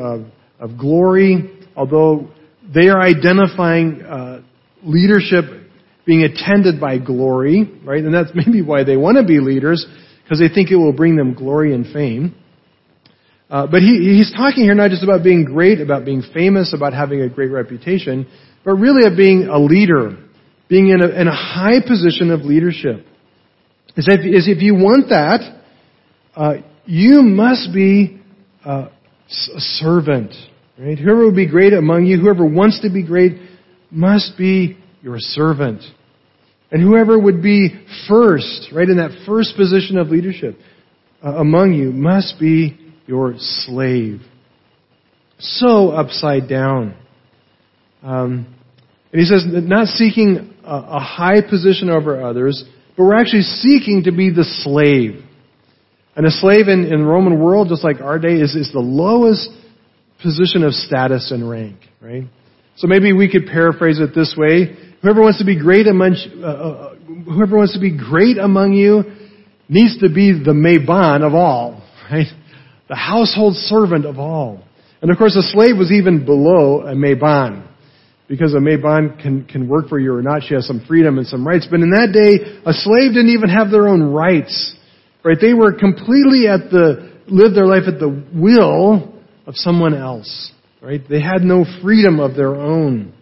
[0.58, 2.28] of, of glory although
[2.74, 4.42] they are identifying uh,
[4.82, 5.44] leadership
[6.06, 8.02] being attended by glory, right?
[8.02, 9.86] And that's maybe why they want to be leaders,
[10.22, 12.34] because they think it will bring them glory and fame.
[13.48, 16.92] Uh, but he, he's talking here not just about being great, about being famous, about
[16.92, 18.28] having a great reputation,
[18.64, 20.16] but really of being a leader,
[20.70, 23.04] being in a, in a high position of leadership.
[23.96, 25.62] Is if, is if you want that,
[26.37, 26.52] uh,
[26.87, 28.22] you must be
[28.64, 30.33] uh, a servant.
[30.78, 30.96] Right?
[30.96, 33.33] Whoever would be great among you, whoever wants to be great,
[33.90, 35.83] must be your servant.
[36.70, 37.70] And whoever would be
[38.09, 40.56] first, right, in that first position of leadership
[41.22, 44.20] uh, among you, must be your slave.
[45.40, 46.94] So upside down.
[48.04, 48.54] Um,
[49.12, 52.64] and he says, not seeking a, high position over others,
[52.96, 55.25] but we're actually seeking to be the slave.
[56.16, 59.49] And a slave in, in Roman world, just like our day, is, is the lowest
[60.23, 62.25] position of status and rank, right?
[62.77, 64.77] So maybe we could paraphrase it this way.
[65.03, 66.94] Whoever wants to be great among, uh, uh,
[67.25, 69.05] whoever wants to be great among you
[69.68, 72.27] needs to be the Maban of all, right?
[72.88, 74.64] The household servant of all.
[75.01, 77.69] And of course, a slave was even below a Maban.
[78.30, 80.44] Because a Maban can, can work for you or not.
[80.44, 81.66] She has some freedom and some rights.
[81.68, 84.76] But in that day, a slave didn't even have their own rights.
[85.24, 85.36] Right?
[85.38, 90.52] They were completely at the, lived their life at the will of someone else.
[90.80, 91.00] Right?
[91.10, 93.12] They had no freedom of their own.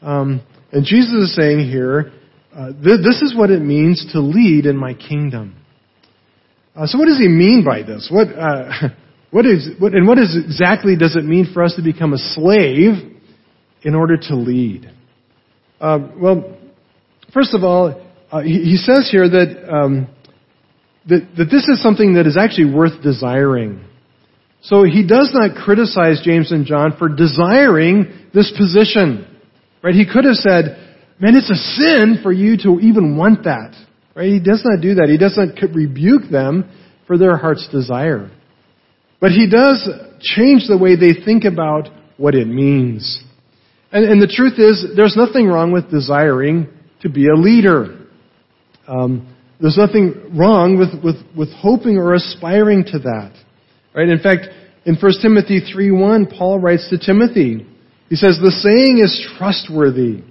[0.00, 2.12] Um, and Jesus is saying here,
[2.56, 5.56] uh, th- this is what it means to lead in my kingdom.
[6.76, 8.08] Uh, so what does he mean by this?
[8.08, 8.70] What, uh,
[9.32, 12.18] what is, what, and what is exactly does it mean for us to become a
[12.18, 13.13] slave
[13.84, 14.90] in order to lead?
[15.80, 16.56] Uh, well,
[17.32, 18.00] first of all,
[18.32, 20.08] uh, he, he, says here that, um,
[21.08, 23.84] that, that this is something that is actually worth desiring.
[24.62, 29.26] So he does not criticize James and John for desiring this position.
[29.82, 29.94] Right?
[29.94, 30.78] He could have said,
[31.20, 33.76] man, it's a sin for you to even want that.
[34.16, 34.28] Right?
[34.28, 35.08] He does not do that.
[35.10, 36.70] He does not rebuke them
[37.06, 38.30] for their heart's desire.
[39.20, 39.86] But he does
[40.20, 43.22] change the way they think about what it means.
[43.94, 46.68] And, and the truth is, there's nothing wrong with desiring
[47.02, 48.06] to be a leader.
[48.88, 53.32] Um, there's nothing wrong with, with, with hoping or aspiring to that.
[53.94, 54.08] Right?
[54.08, 54.46] In fact,
[54.84, 57.66] in 1 Timothy 3:1, Paul writes to Timothy.
[58.10, 60.22] He says, "The saying is trustworthy.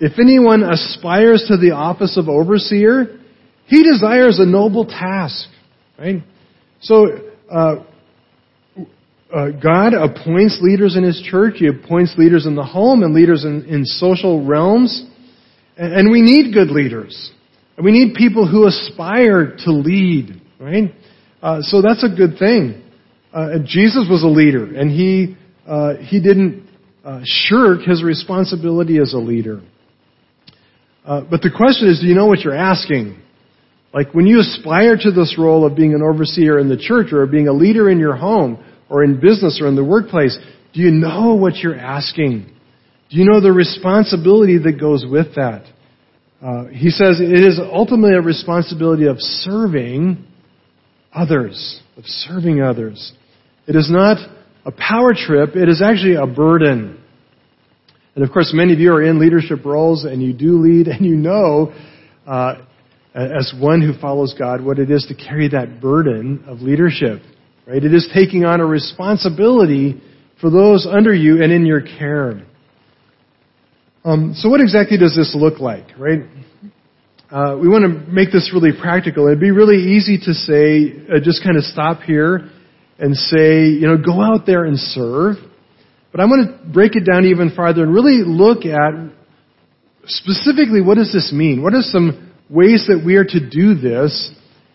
[0.00, 3.18] If anyone aspires to the office of overseer,
[3.66, 5.48] he desires a noble task."
[5.98, 6.22] Right?
[6.80, 7.18] So,
[7.50, 7.76] uh,
[9.34, 11.54] uh, God appoints leaders in His church.
[11.56, 15.06] He appoints leaders in the home and leaders in, in social realms.
[15.76, 17.32] And, we need good leaders.
[17.82, 20.94] We need people who aspire to lead, right?
[21.42, 22.82] Uh, so that's a good thing
[23.32, 26.68] uh, Jesus was a leader, and he uh, he didn't
[27.04, 29.62] uh, shirk his responsibility as a leader.
[31.04, 33.20] Uh, but the question is, do you know what you're asking?
[33.94, 37.26] Like when you aspire to this role of being an overseer in the church, or
[37.26, 38.62] being a leader in your home,
[38.92, 40.38] or in business, or in the workplace,
[40.74, 42.46] do you know what you're asking?
[43.08, 45.64] Do you know the responsibility that goes with that?
[46.42, 50.24] Uh, he says it is ultimately a responsibility of serving
[51.12, 53.12] others, of serving others.
[53.66, 54.18] It is not
[54.66, 57.02] a power trip, it is actually a burden.
[58.14, 61.06] And of course, many of you are in leadership roles and you do lead and
[61.06, 61.72] you know,
[62.26, 62.56] uh,
[63.14, 67.22] as one who follows God, what it is to carry that burden of leadership.
[67.66, 67.82] Right?
[67.82, 70.00] It is taking on a responsibility
[70.40, 72.44] for those under you and in your care.
[74.04, 76.22] Um, so what exactly does this look like, right?
[77.30, 79.26] Uh, we want to make this really practical.
[79.26, 82.50] It'd be really easy to say, uh, just kind of stop here
[82.98, 85.36] and say, you know, go out there and serve.
[86.10, 88.92] But I want to break it down even farther and really look at
[90.04, 91.62] specifically what does this mean?
[91.62, 94.30] What are some ways that we are to do this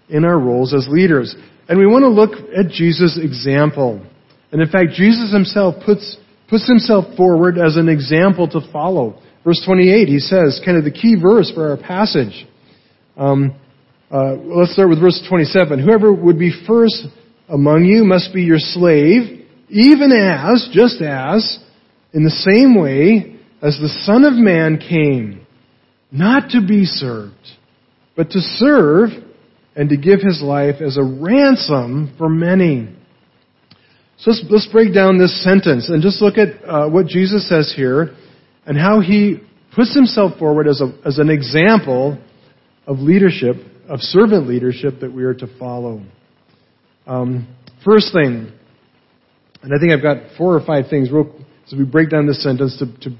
[0.09, 1.35] in our roles as leaders?
[1.69, 4.05] And we want to look at Jesus' example.
[4.51, 6.17] And in fact, Jesus himself puts,
[6.49, 9.21] puts himself forward as an example to follow.
[9.43, 12.47] Verse 28, he says, kind of the key verse for our passage.
[13.17, 13.55] Um,
[14.09, 15.83] uh, let's start with verse 27.
[15.83, 17.07] Whoever would be first
[17.49, 21.59] among you must be your slave, even as, just as,
[22.13, 25.45] in the same way as the Son of Man came,
[26.11, 27.35] not to be served,
[28.15, 29.09] but to serve
[29.77, 32.89] and to give his life as a ransom for many.
[34.17, 37.71] So let's, let's break down this sentence and just look at uh, what Jesus says
[37.75, 38.15] here
[38.65, 39.37] and how he
[39.75, 42.17] puts himself forward as, a, as an example
[42.87, 46.01] of leadership, of servant leadership that we are to follow.
[47.05, 47.47] Um,
[47.85, 48.51] first thing,
[49.61, 51.31] and I think I've got four or five things real,
[51.67, 53.15] as we break down this sentence to, to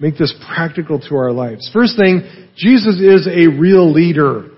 [0.00, 1.70] make this practical to our lives.
[1.72, 2.22] First thing,
[2.56, 4.48] Jesus is a real leader.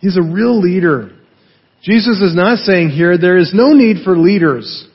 [0.00, 1.10] He's a real leader.
[1.82, 4.88] Jesus is not saying here there is no need for leaders.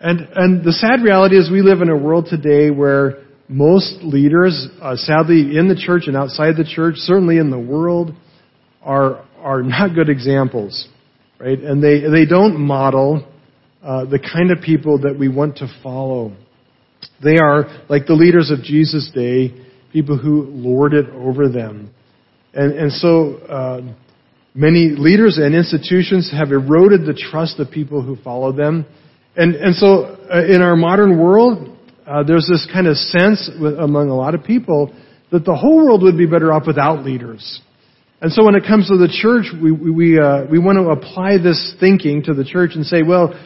[0.00, 4.68] And, and the sad reality is we live in a world today where most leaders,
[4.80, 8.12] uh, sadly, in the church and outside the church, certainly in the world,
[8.82, 10.88] are are not good examples,
[11.40, 11.58] right?
[11.58, 13.26] And they they don't model
[13.82, 16.36] uh, the kind of people that we want to follow.
[17.22, 19.54] They are like the leaders of Jesus' day,
[19.92, 21.90] people who lord it over them,
[22.52, 23.36] and and so.
[23.48, 23.80] Uh,
[24.54, 28.86] many leaders and institutions have eroded the trust of people who follow them.
[29.36, 33.78] And, and so uh, in our modern world, uh, there's this kind of sense with,
[33.78, 34.94] among a lot of people
[35.30, 37.60] that the whole world would be better off without leaders.
[38.20, 41.38] And so when it comes to the church, we, we, uh, we want to apply
[41.38, 43.38] this thinking to the church and say, well,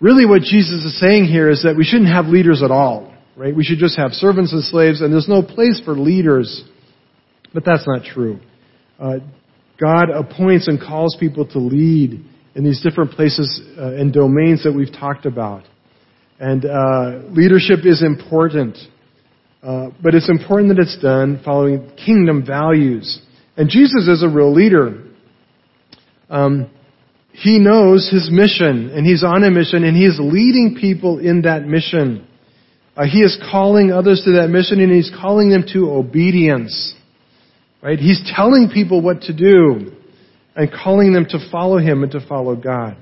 [0.00, 3.56] really what Jesus is saying here is that we shouldn't have leaders at all, right?
[3.56, 6.62] We should just have servants and slaves, and there's no place for leaders.
[7.54, 8.40] But that's not true.
[8.98, 9.20] Uh,
[9.80, 14.72] God appoints and calls people to lead in these different places uh, and domains that
[14.72, 15.64] we've talked about.
[16.38, 18.76] And uh, leadership is important.
[19.62, 23.20] Uh, but it's important that it's done following kingdom values.
[23.56, 25.04] And Jesus is a real leader.
[26.28, 26.68] Um,
[27.32, 31.42] he knows his mission, and he's on a mission, and he is leading people in
[31.42, 32.26] that mission.
[32.96, 36.94] Uh, he is calling others to that mission, and he's calling them to obedience.
[37.82, 37.98] Right?
[37.98, 39.92] He's telling people what to do,
[40.54, 42.96] and calling them to follow him and to follow God.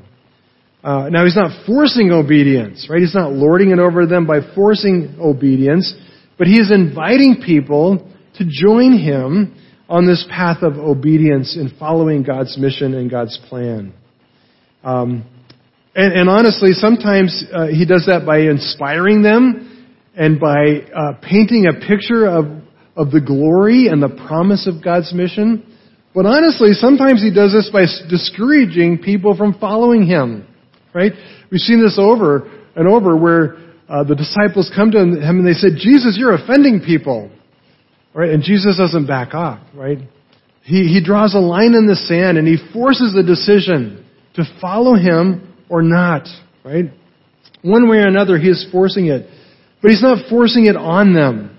[0.83, 3.01] Uh, now, he's not forcing obedience, right?
[3.01, 5.95] He's not lording it over them by forcing obedience,
[6.39, 9.55] but he is inviting people to join him
[9.91, 13.93] on this path of obedience in following God's mission and God's plan.
[14.83, 15.27] Um,
[15.95, 21.67] and, and, honestly, sometimes uh, he does that by inspiring them and by uh, painting
[21.67, 22.47] a picture of,
[22.97, 25.65] of the glory and the promise of God's mission.
[26.15, 30.47] But honestly, sometimes he does this by discouraging people from following him.
[30.93, 31.13] Right?
[31.51, 33.57] We've seen this over and over where
[33.89, 37.31] uh, the disciples come to him and they said, Jesus, you're offending people.
[38.13, 38.31] Right?
[38.31, 39.99] And Jesus doesn't back off, right?
[40.63, 44.95] He, he draws a line in the sand and he forces a decision to follow
[44.95, 46.27] him or not,
[46.65, 46.87] right?
[47.63, 49.29] One way or another, he is forcing it.
[49.81, 51.50] But he's not forcing it on them,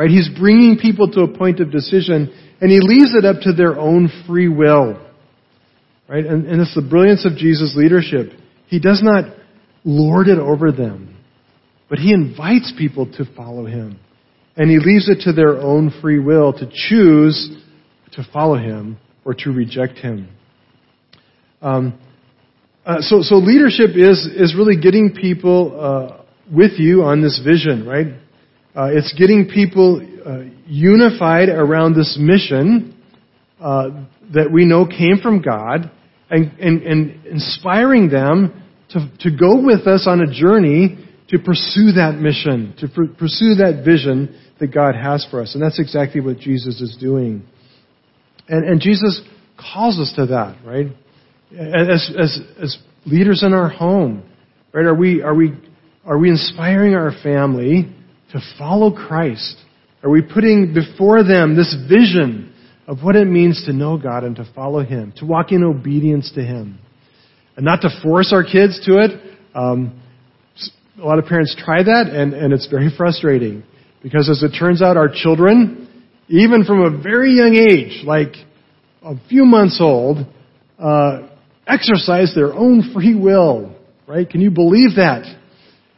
[0.00, 0.08] right?
[0.08, 3.78] He's bringing people to a point of decision and he leaves it up to their
[3.78, 4.98] own free will.
[6.08, 6.24] Right?
[6.24, 8.32] And, and it's the brilliance of Jesus' leadership.
[8.66, 9.36] He does not
[9.84, 11.18] lord it over them,
[11.90, 14.00] but he invites people to follow him.
[14.56, 17.54] And he leaves it to their own free will to choose
[18.12, 18.96] to follow him
[19.26, 20.30] or to reject him.
[21.60, 22.00] Um,
[22.86, 27.86] uh, so, so leadership is, is really getting people uh, with you on this vision,
[27.86, 28.14] right?
[28.74, 32.96] Uh, it's getting people uh, unified around this mission
[33.60, 33.90] uh,
[34.32, 35.90] that we know came from God
[36.30, 40.98] and, and, and inspiring them to, to go with us on a journey
[41.30, 45.54] to pursue that mission, to pr- pursue that vision that God has for us.
[45.54, 47.44] And that's exactly what Jesus is doing.
[48.48, 49.20] And, and Jesus
[49.56, 50.86] calls us to that, right?
[51.52, 54.22] As, as, as leaders in our home,
[54.72, 54.86] right?
[54.86, 55.54] Are we, are we,
[56.04, 57.94] are we inspiring our family
[58.32, 59.56] to follow Christ?
[60.02, 62.54] Are we putting before them this vision
[62.86, 66.32] of what it means to know God and to follow Him, to walk in obedience
[66.34, 66.78] to Him?
[67.56, 69.10] And not to force our kids to it.
[69.54, 70.00] Um,
[70.98, 73.62] a lot of parents try that, and, and it's very frustrating.
[74.02, 78.34] Because as it turns out, our children, even from a very young age, like
[79.02, 80.26] a few months old,
[80.78, 81.28] uh,
[81.66, 83.74] exercise their own free will.
[84.06, 84.28] Right?
[84.28, 85.39] Can you believe that?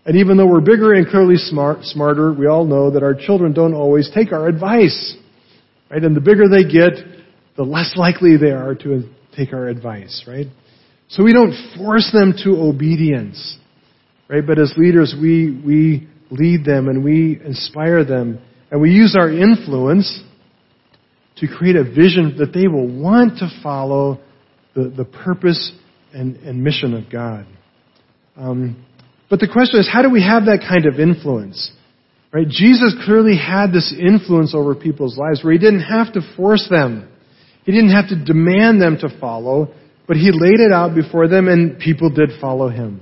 [0.04, 3.52] And even though we're bigger and clearly smart, smarter, we all know that our children
[3.52, 5.16] don't always take our advice.
[5.90, 6.02] Right?
[6.02, 6.92] And the bigger they get,
[7.56, 9.04] the less likely they are to
[9.36, 10.46] take our advice, right?
[11.08, 13.58] So we don't force them to obedience.
[14.28, 14.44] Right?
[14.44, 18.40] But as leaders, we, we lead them and we inspire them
[18.70, 20.22] and we use our influence
[21.36, 24.18] to create a vision that they will want to follow
[24.74, 25.72] the, the purpose
[26.14, 27.46] and, and mission of God.
[28.36, 28.82] Um,
[29.32, 31.72] but the question is, how do we have that kind of influence?
[32.34, 32.46] Right?
[32.46, 37.08] Jesus clearly had this influence over people's lives where he didn't have to force them.
[37.64, 39.72] He didn't have to demand them to follow,
[40.06, 43.00] but he laid it out before them and people did follow him.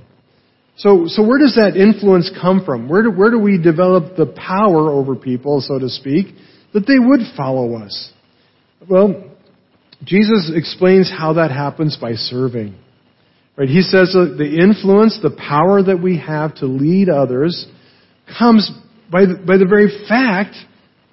[0.77, 2.87] So, so where does that influence come from?
[2.87, 6.27] Where do, where do we develop the power over people, so to speak,
[6.73, 8.09] that they would follow us?
[8.89, 9.21] Well,
[10.05, 12.77] Jesus explains how that happens by serving.
[13.57, 13.69] Right?
[13.69, 17.67] He says the influence, the power that we have to lead others
[18.39, 18.71] comes
[19.11, 20.55] by the, by the very fact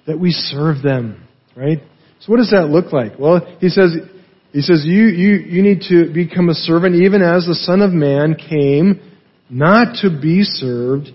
[0.07, 1.27] that we serve them.
[1.55, 1.79] Right?
[2.21, 3.19] So what does that look like?
[3.19, 3.95] Well, he says,
[4.51, 7.91] he says, you, you, you need to become a servant even as the Son of
[7.91, 9.01] Man came
[9.49, 11.09] not to be served,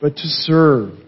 [0.00, 0.98] but to serve.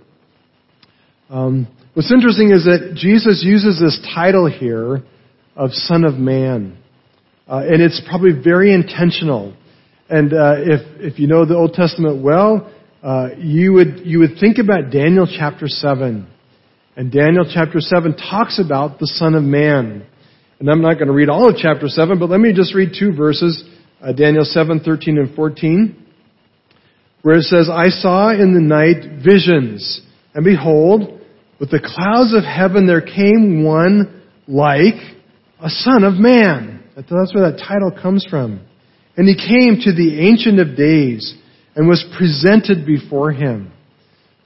[1.28, 5.02] Um, what's interesting is that Jesus uses this title here
[5.56, 6.78] of Son of Man.
[7.48, 9.54] Uh, and it's probably very intentional.
[10.08, 12.72] And uh, if if you know the Old Testament well,
[13.02, 16.26] uh, you would you would think about Daniel chapter seven,
[16.96, 20.04] and Daniel chapter seven talks about the Son of Man.
[20.58, 22.94] And I'm not going to read all of chapter seven, but let me just read
[22.98, 23.62] two verses:
[24.02, 26.04] uh, Daniel seven thirteen and fourteen,
[27.22, 30.00] where it says, "I saw in the night visions,
[30.34, 31.20] and behold,
[31.60, 34.98] with the clouds of heaven there came one like
[35.60, 38.66] a Son of Man." That's where that title comes from.
[39.18, 41.34] And he came to the Ancient of Days
[41.74, 43.70] and was presented before him.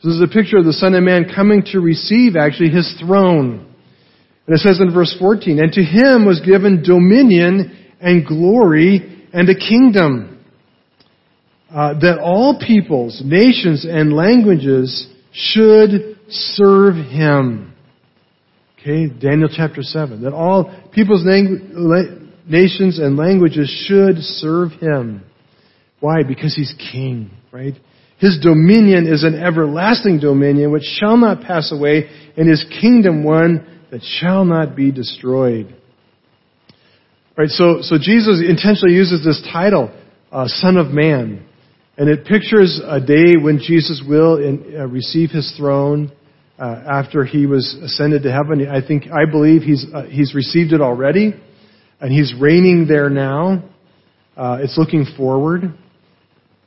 [0.01, 2.92] So This is a picture of the Son of Man coming to receive actually his
[2.98, 3.66] throne.
[4.46, 9.48] And it says in verse 14, And to him was given dominion and glory and
[9.48, 10.44] a kingdom,
[11.70, 17.72] uh, that all peoples, nations, and languages should serve him.
[18.80, 20.22] Okay, Daniel chapter 7.
[20.22, 21.22] That all peoples,
[22.51, 25.24] nations and languages should serve him.
[26.01, 26.22] Why?
[26.26, 27.74] Because he's king, right?
[28.18, 33.66] His dominion is an everlasting dominion which shall not pass away, and his kingdom one
[33.90, 35.74] that shall not be destroyed.
[37.36, 39.90] Right, so, so Jesus intentionally uses this title,
[40.30, 41.46] uh, Son of Man.
[41.96, 46.12] And it pictures a day when Jesus will in, uh, receive his throne
[46.59, 48.66] uh, after he was ascended to heaven.
[48.68, 51.34] I think, I believe he's, uh, he's received it already
[52.01, 53.62] and he's reigning there now.
[54.36, 55.74] Uh, it's looking forward.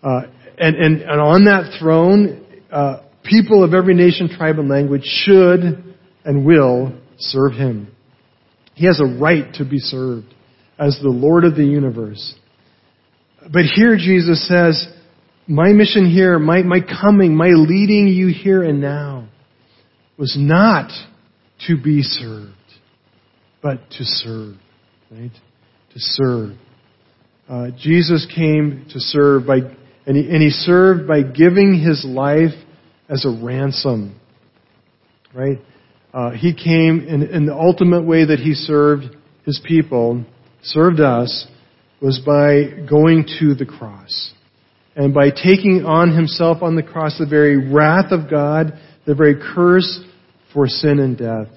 [0.03, 0.21] Uh,
[0.57, 5.95] and, and, and on that throne, uh, people of every nation, tribe, and language should
[6.23, 7.87] and will serve him.
[8.75, 10.27] He has a right to be served
[10.77, 12.35] as the Lord of the universe.
[13.41, 14.87] But here Jesus says,
[15.47, 19.27] my mission here, my, my coming, my leading you here and now
[20.17, 20.91] was not
[21.67, 22.53] to be served,
[23.61, 24.55] but to serve
[25.13, 25.31] right?
[25.31, 26.51] To serve.
[27.47, 29.57] Uh, Jesus came to serve by,
[30.05, 32.53] and he, and he served by giving his life
[33.09, 34.19] as a ransom,
[35.33, 35.59] right?
[36.13, 40.23] Uh, he came in, in the ultimate way that he served his people,
[40.63, 41.47] served us,
[42.01, 44.33] was by going to the cross.
[44.95, 49.35] And by taking on himself on the cross the very wrath of God, the very
[49.35, 49.99] curse
[50.53, 51.47] for sin and death,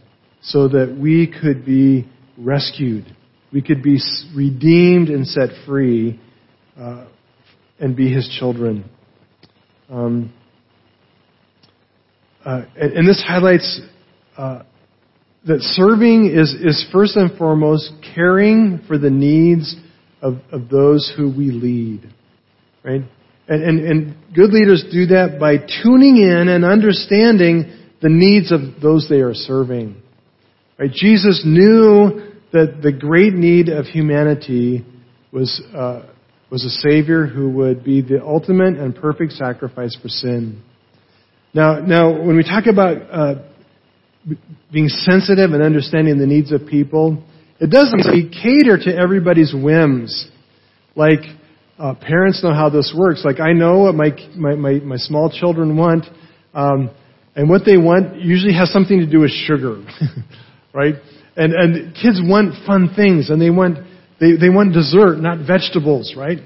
[0.42, 3.04] so that we could be rescued
[3.52, 3.98] we could be
[4.34, 6.20] redeemed and set free
[6.78, 7.06] uh,
[7.78, 8.88] and be his children.
[9.88, 10.32] Um,
[12.44, 13.80] uh, and, and, this highlights
[14.36, 14.62] uh,
[15.46, 19.76] that serving is, is first and foremost caring for the needs
[20.20, 22.12] of, of those who we lead.
[22.84, 23.02] Right?
[23.48, 27.72] And, and, and good leaders do that by tuning in and understanding
[28.02, 30.02] the needs of those they are serving.
[30.78, 30.90] Right?
[30.90, 34.84] Jesus knew that the great need of humanity
[35.32, 36.02] was, uh,
[36.50, 40.62] was a Savior who would be the ultimate and perfect sacrifice for sin.
[41.52, 43.34] Now, now, when we talk about uh,
[44.72, 47.22] being sensitive and understanding the needs of people,
[47.58, 50.28] it doesn't mean cater to everybody's whims.
[50.94, 51.20] Like,
[51.78, 53.22] uh, parents know how this works.
[53.24, 56.04] Like, I know what my, my, my, my small children want,
[56.54, 56.90] um,
[57.34, 59.84] and what they want usually has something to do with sugar,
[60.72, 60.94] right?
[61.36, 63.78] And, and kids want fun things, and they want,
[64.20, 66.38] they, they want dessert, not vegetables, right?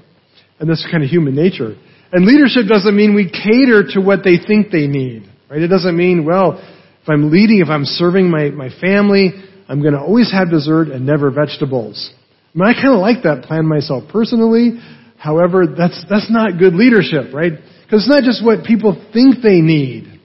[0.59, 1.75] And that's kind of human nature.
[2.11, 5.61] And leadership doesn't mean we cater to what they think they need, right?
[5.61, 6.59] It doesn't mean, well,
[7.01, 9.31] if I'm leading, if I'm serving my, my family,
[9.67, 12.11] I'm going to always have dessert and never vegetables.
[12.53, 14.77] I, mean, I kind of like that plan myself personally.
[15.17, 17.53] However, that's, that's not good leadership, right?
[17.85, 20.19] Because it's not just what people think they need.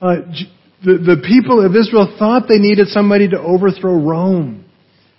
[0.00, 0.16] Uh,
[0.84, 4.64] the, the people of Israel thought they needed somebody to overthrow Rome.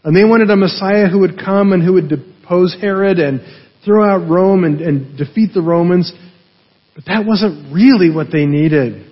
[0.04, 3.42] And they wanted a Messiah who would come and who would depose Herod and
[3.86, 6.14] throw out Rome and, and defeat the Romans.
[6.96, 9.10] But that wasn't really what they needed.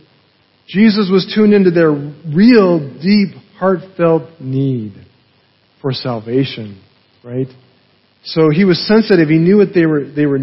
[0.68, 4.93] Jesus was tuned into their real, deep, heartfelt need
[5.82, 6.82] for salvation,
[7.24, 7.48] right?
[8.24, 9.30] So he was sensitive.
[9.30, 10.39] He knew what they were they were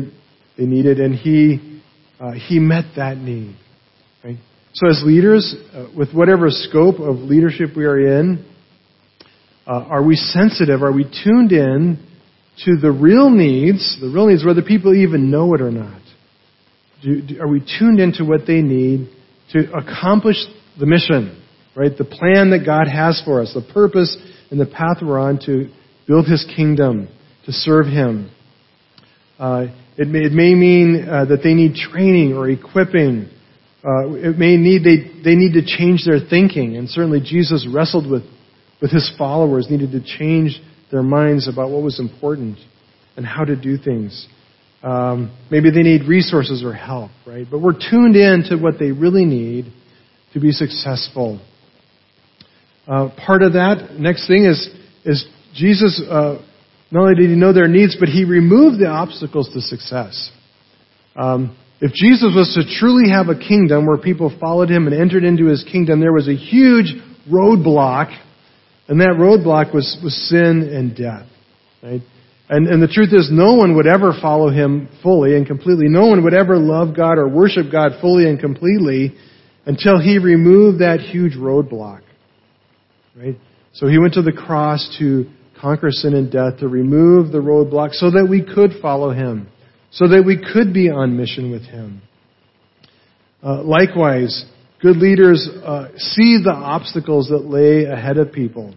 [0.57, 1.80] they needed, and he
[2.18, 3.57] uh, he met that need.
[4.74, 8.44] So as leaders, uh, with whatever scope of leadership we are in,
[9.68, 10.82] uh, are we sensitive?
[10.82, 12.04] Are we tuned in
[12.64, 16.02] to the real needs, the real needs, whether people even know it or not?
[17.04, 19.10] Do, do, are we tuned into what they need
[19.52, 20.38] to accomplish
[20.80, 21.40] the mission,
[21.76, 21.96] right?
[21.96, 24.16] The plan that God has for us, the purpose
[24.50, 25.68] and the path we're on to
[26.08, 27.08] build His kingdom,
[27.46, 28.28] to serve Him.
[29.38, 29.66] Uh,
[29.96, 33.30] it, may, it may mean uh, that they need training or equipping.
[33.85, 38.11] Uh, it may need they, they need to change their thinking, and certainly Jesus wrestled
[38.11, 38.22] with
[38.80, 40.61] with his followers, needed to change
[40.91, 42.59] their minds about what was important
[43.16, 44.26] and how to do things.
[44.82, 47.47] Um, maybe they need resources or help, right?
[47.51, 49.72] But we're tuned in to what they really need
[50.35, 51.41] to be successful.
[52.87, 54.68] Uh, part of that, next thing is,
[55.05, 56.45] is Jesus, uh,
[56.91, 60.30] not only did he know their needs, but he removed the obstacles to success.
[61.16, 65.22] Um, if Jesus was to truly have a kingdom where people followed him and entered
[65.22, 66.95] into his kingdom, there was a huge
[67.30, 68.09] roadblock,
[68.89, 71.28] and that roadblock was, was sin and death.
[71.82, 72.01] Right?
[72.49, 75.89] And, and the truth is, no one would ever follow him fully and completely.
[75.89, 79.14] No one would ever love God or worship God fully and completely
[79.66, 82.01] until he removed that huge roadblock.
[83.14, 83.37] Right?
[83.74, 85.26] So he went to the cross to
[85.61, 89.49] conquer sin and death, to remove the roadblock so that we could follow him,
[89.95, 92.03] so that we could be on mission with him.
[93.42, 94.45] Uh, likewise,
[94.80, 98.74] good leaders uh, see the obstacles that lay ahead of people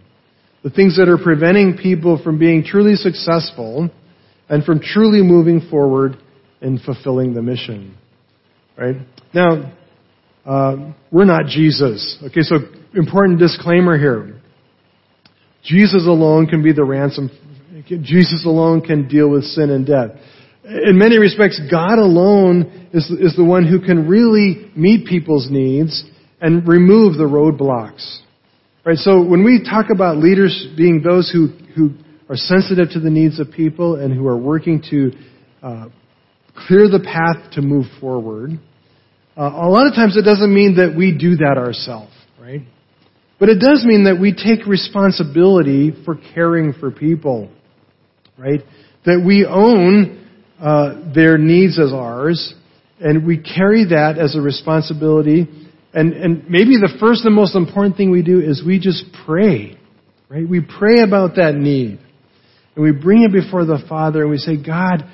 [0.62, 3.88] the things that are preventing people from being truly successful
[4.48, 6.16] and from truly moving forward
[6.60, 7.96] in fulfilling the mission.
[8.76, 8.96] Right?
[9.32, 9.72] Now,
[10.44, 12.18] uh, we're not Jesus.
[12.22, 12.56] Okay, so
[12.94, 14.40] important disclaimer here.
[15.62, 17.30] Jesus alone can be the ransom.
[17.86, 20.10] Jesus alone can deal with sin and death.
[20.68, 26.04] In many respects, God alone is, is the one who can really meet people's needs
[26.42, 28.18] and remove the roadblocks.
[28.84, 31.94] Right, so when we talk about leaders being those who, who
[32.28, 35.12] are sensitive to the needs of people and who are working to
[35.62, 35.88] uh,
[36.54, 38.50] clear the path to move forward,
[39.38, 42.60] uh, a lot of times it doesn't mean that we do that ourselves, right?
[43.40, 47.50] But it does mean that we take responsibility for caring for people,
[48.36, 48.60] right?
[49.06, 50.27] That we own
[50.60, 52.54] uh, their needs as ours,
[53.00, 55.46] and we carry that as a responsibility
[55.92, 59.78] and, and maybe the first and most important thing we do is we just pray,
[60.28, 60.48] right?
[60.48, 61.98] We pray about that need.
[62.76, 65.04] And we bring it before the Father and we say, God,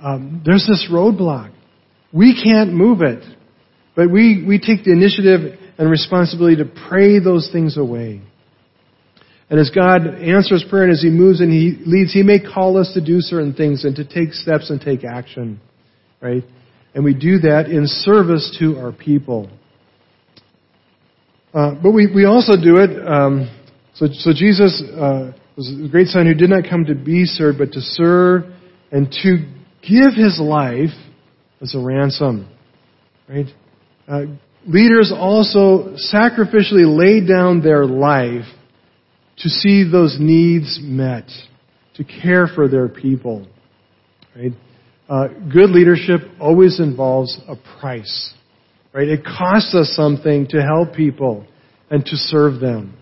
[0.00, 1.52] um, there's this roadblock.
[2.12, 3.22] We can't move it.
[3.94, 8.22] But we, we take the initiative and responsibility to pray those things away.
[9.50, 12.76] And as God answers prayer and as He moves and He leads, He may call
[12.76, 15.60] us to do certain things and to take steps and take action.
[16.20, 16.44] Right?
[16.94, 19.48] And we do that in service to our people.
[21.54, 22.90] Uh, but we, we also do it.
[23.06, 23.54] Um,
[23.94, 27.58] so, so Jesus uh, was a great son who did not come to be served,
[27.58, 28.44] but to serve
[28.92, 29.38] and to
[29.82, 30.94] give his life
[31.60, 32.48] as a ransom.
[33.28, 33.46] Right?
[34.06, 34.22] Uh,
[34.66, 38.44] leaders also sacrificially laid down their life
[39.40, 41.28] to see those needs met,
[41.94, 43.46] to care for their people.
[44.36, 44.52] Right?
[45.08, 48.34] Uh, good leadership always involves a price.
[48.92, 49.08] Right?
[49.08, 51.46] It costs us something to help people
[51.90, 52.96] and to serve them.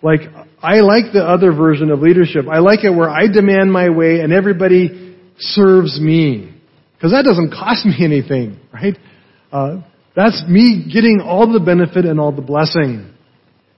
[0.00, 0.20] Like,
[0.62, 2.46] I like the other version of leadership.
[2.50, 6.54] I like it where I demand my way and everybody serves me.
[6.94, 8.96] Because that doesn't cost me anything, right?
[9.52, 9.82] Uh,
[10.14, 13.14] That's me getting all the benefit and all the blessing.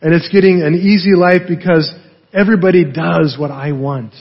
[0.02, 1.92] And it's getting an easy life because
[2.32, 4.14] everybody does what I want.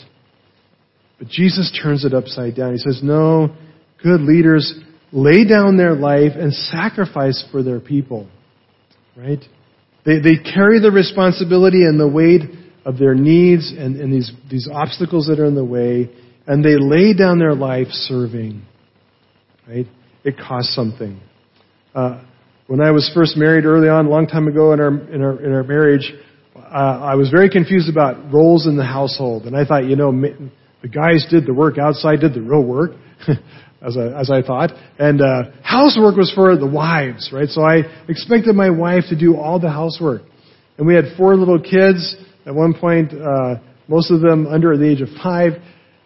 [1.17, 2.73] But Jesus turns it upside down.
[2.73, 3.55] He says, no,
[4.03, 4.73] good leaders
[5.11, 8.27] lay down their life and sacrifice for their people.
[9.17, 9.43] Right?
[10.05, 12.41] They, they carry the responsibility and the weight
[12.85, 16.09] of their needs and, and these, these obstacles that are in the way,
[16.47, 18.63] and they lay down their life serving.
[19.67, 19.87] Right?
[20.23, 21.19] It costs something.
[21.93, 22.23] Uh,
[22.69, 25.43] when I was first married early on, a long time ago in our, in our,
[25.43, 26.13] in our marriage,
[26.55, 26.59] uh,
[27.01, 29.45] I was very confused about roles in the household.
[29.45, 32.91] And I thought, you know, the guys did the work outside, did the real work.
[33.81, 34.71] as I, as I thought.
[34.99, 37.47] And uh, housework was for the wives, right?
[37.47, 40.21] So I expected my wife to do all the housework.
[40.77, 42.15] And we had four little kids
[42.45, 43.55] at one point, uh,
[43.87, 45.53] most of them under the age of five,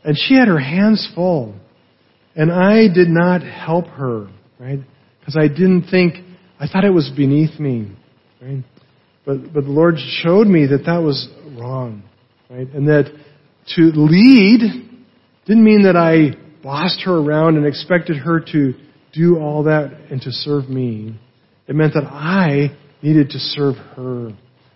[0.03, 1.55] and she had her hands full.
[2.35, 4.79] And I did not help her, right?
[5.19, 6.15] Because I didn't think,
[6.63, 7.91] I thought it was beneath me,
[8.41, 8.63] right?
[9.25, 11.27] But, but the Lord showed me that that was
[11.59, 12.03] wrong,
[12.49, 12.69] right?
[12.69, 13.11] And that
[13.75, 14.61] to lead
[15.45, 18.75] didn't mean that I bossed her around and expected her to
[19.11, 21.19] do all that and to serve me.
[21.67, 24.29] It meant that I needed to serve her.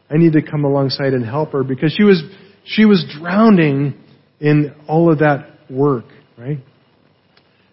[0.10, 2.22] I needed to come alongside and help her because she was,
[2.66, 3.98] she was drowning
[4.42, 6.06] in all of that work,
[6.38, 6.60] right?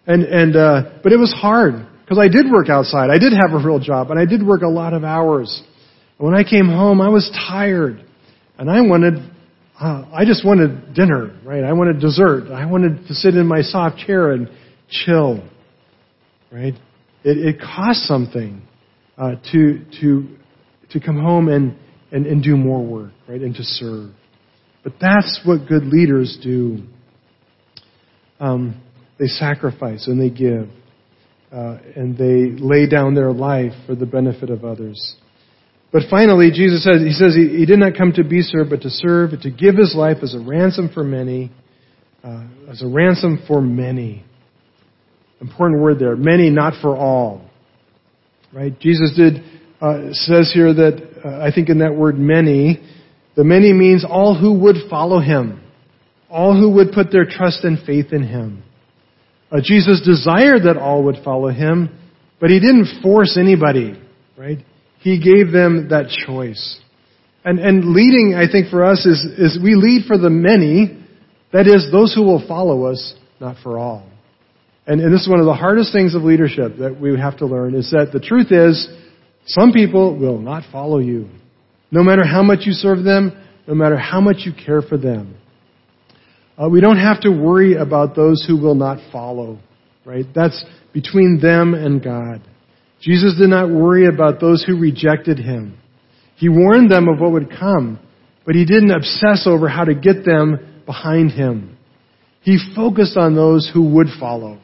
[0.07, 3.09] And, and, uh, but it was hard because I did work outside.
[3.09, 5.63] I did have a real job and I did work a lot of hours.
[6.19, 8.05] And when I came home, I was tired
[8.59, 9.15] and I wanted
[9.79, 11.63] uh, I just wanted dinner, right?
[11.63, 12.49] I wanted dessert.
[12.49, 14.49] I wanted to sit in my soft chair and
[14.89, 15.43] chill,
[16.51, 16.73] right?
[17.25, 18.61] It, it costs something
[19.17, 20.27] uh, to to
[20.91, 21.75] to come home and,
[22.11, 24.11] and and do more work, right, and to serve.
[24.83, 26.83] But that's what good leaders do.
[28.39, 28.81] Um,
[29.17, 30.69] they sacrifice and they give,
[31.51, 35.15] uh, and they lay down their life for the benefit of others.
[35.95, 38.81] But finally, Jesus says, He says he, he did not come to be served, but
[38.81, 41.51] to serve, to give His life as a ransom for many,
[42.21, 44.25] uh, as a ransom for many.
[45.39, 46.17] Important word there.
[46.17, 47.49] Many, not for all.
[48.51, 48.77] Right?
[48.77, 49.35] Jesus did,
[49.79, 52.81] uh, says here that, uh, I think in that word many,
[53.37, 55.61] the many means all who would follow Him.
[56.29, 58.64] All who would put their trust and faith in Him.
[59.51, 61.89] Uh, Jesus desired that all would follow Him,
[62.39, 63.99] but He didn't force anybody,
[64.37, 64.57] right?
[64.99, 66.81] He gave them that choice.
[67.43, 71.05] And, and leading, I think, for us is, is we lead for the many,
[71.53, 74.09] that is, those who will follow us, not for all.
[74.87, 77.45] And, and this is one of the hardest things of leadership that we have to
[77.45, 78.87] learn is that the truth is,
[79.47, 81.29] some people will not follow you.
[81.91, 83.31] No matter how much you serve them,
[83.67, 85.37] no matter how much you care for them.
[86.57, 89.59] Uh, we don't have to worry about those who will not follow,
[90.05, 90.25] right?
[90.33, 92.41] That's between them and God.
[93.01, 95.77] Jesus did not worry about those who rejected him.
[96.37, 97.99] He warned them of what would come,
[98.45, 101.77] but he didn't obsess over how to get them behind him.
[102.41, 104.59] He focused on those who would follow,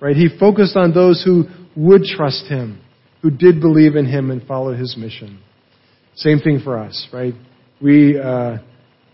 [0.00, 0.16] right?
[0.16, 1.44] He focused on those who
[1.76, 2.80] would trust him,
[3.22, 5.40] who did believe in him and follow his mission.
[6.14, 7.34] Same thing for us, right?
[7.80, 8.58] We, uh,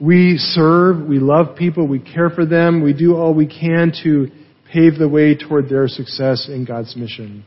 [0.02, 4.26] we serve, we love people, we care for them, we do all we can to
[4.72, 7.46] pave the way toward their success in God's mission.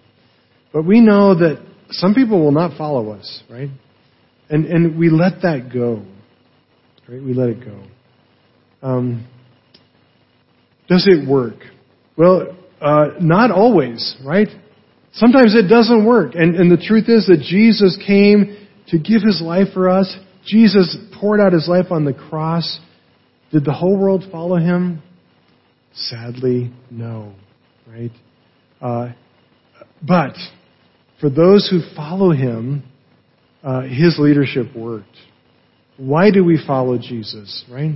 [0.72, 3.70] But we know that some people will not follow us, right?
[4.50, 6.06] And, and we let that go.
[7.10, 7.22] Right?
[7.22, 7.84] We let it go.
[8.82, 9.28] Um,
[10.88, 11.56] does it work?
[12.18, 14.48] Well, uh, not always, right?
[15.12, 16.36] Sometimes it doesn't work.
[16.36, 20.16] And, and the truth is that Jesus came to give his life for us.
[20.46, 22.80] Jesus poured out his life on the cross.
[23.52, 25.02] Did the whole world follow him?
[25.94, 27.34] Sadly, no,
[27.88, 28.12] right?
[28.82, 29.14] Uh,
[30.02, 30.36] but
[31.20, 32.84] for those who follow him,
[33.64, 35.18] uh, his leadership worked.
[35.98, 37.96] Why do we follow Jesus, right?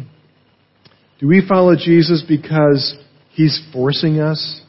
[1.19, 2.97] Do we follow Jesus because
[3.31, 4.61] he's forcing us?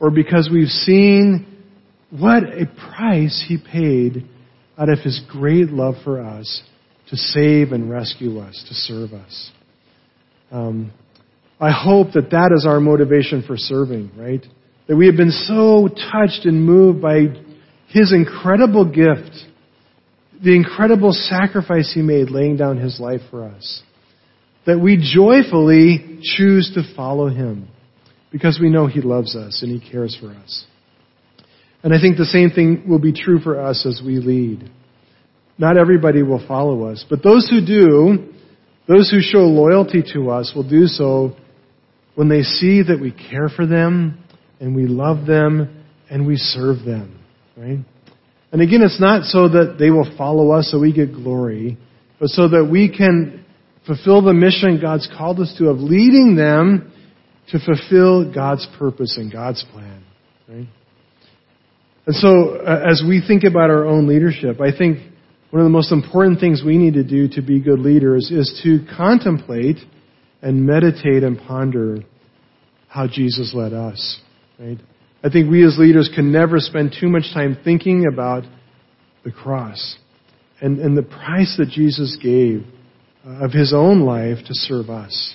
[0.00, 1.46] Or because we've seen
[2.10, 2.64] what a
[2.96, 4.26] price he paid
[4.78, 6.62] out of his great love for us
[7.10, 9.50] to save and rescue us, to serve us?
[10.50, 10.92] Um,
[11.60, 14.44] I hope that that is our motivation for serving, right?
[14.88, 17.26] That we have been so touched and moved by
[17.88, 19.36] his incredible gift,
[20.42, 23.82] the incredible sacrifice he made laying down his life for us,
[24.64, 27.68] that we joyfully choose to follow him
[28.30, 30.64] because we know he loves us and he cares for us.
[31.82, 34.70] And I think the same thing will be true for us as we lead.
[35.60, 38.32] Not everybody will follow us, but those who do,
[38.88, 41.36] those who show loyalty to us will do so
[42.14, 44.18] when they see that we care for them
[44.58, 47.20] and we love them and we serve them
[47.60, 47.78] right?
[48.52, 51.78] And again, it's not so that they will follow us so we get glory,
[52.18, 53.44] but so that we can
[53.86, 56.92] fulfill the mission God's called us to of leading them
[57.48, 60.04] to fulfill God's purpose and God's plan.
[60.48, 60.68] Right?
[62.06, 64.98] And so, uh, as we think about our own leadership, I think
[65.50, 68.60] one of the most important things we need to do to be good leaders is
[68.62, 69.78] to contemplate
[70.42, 71.98] and meditate and ponder
[72.88, 74.20] how Jesus led us.
[74.58, 74.78] Right?
[75.22, 78.44] I think we as leaders can never spend too much time thinking about
[79.24, 79.98] the cross
[80.60, 82.64] and, and the price that Jesus gave
[83.24, 85.34] of his own life to serve us.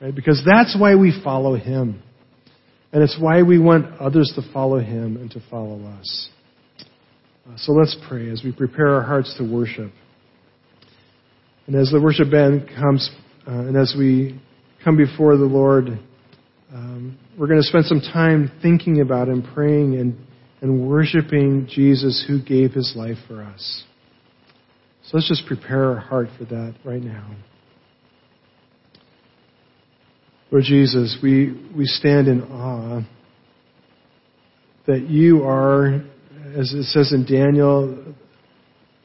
[0.00, 0.14] Right?
[0.14, 2.02] Because that's why we follow him.
[2.92, 6.30] And it's why we want others to follow him and to follow us.
[7.48, 9.90] Uh, so let's pray as we prepare our hearts to worship.
[11.66, 13.10] And as the worship band comes,
[13.46, 14.38] uh, and as we
[14.84, 15.98] come before the Lord,
[16.72, 20.18] um, we're going to spend some time thinking about and praying and,
[20.60, 23.84] and worshiping Jesus who gave his life for us.
[25.04, 27.34] So let's just prepare our heart for that right now.
[30.50, 33.02] Lord Jesus, we, we stand in awe
[34.86, 36.02] that you are,
[36.56, 38.14] as it says in Daniel,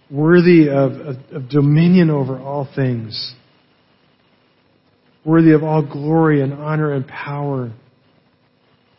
[0.09, 3.33] worthy of, of, of dominion over all things,
[5.25, 7.71] worthy of all glory and honor and power.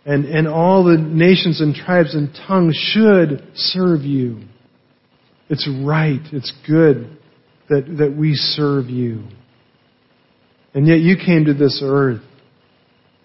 [0.07, 4.42] And, and all the nations and tribes and tongues should serve you.
[5.49, 7.18] It's right, it's good
[7.68, 9.24] that, that we serve you.
[10.74, 12.22] And yet you came to this earth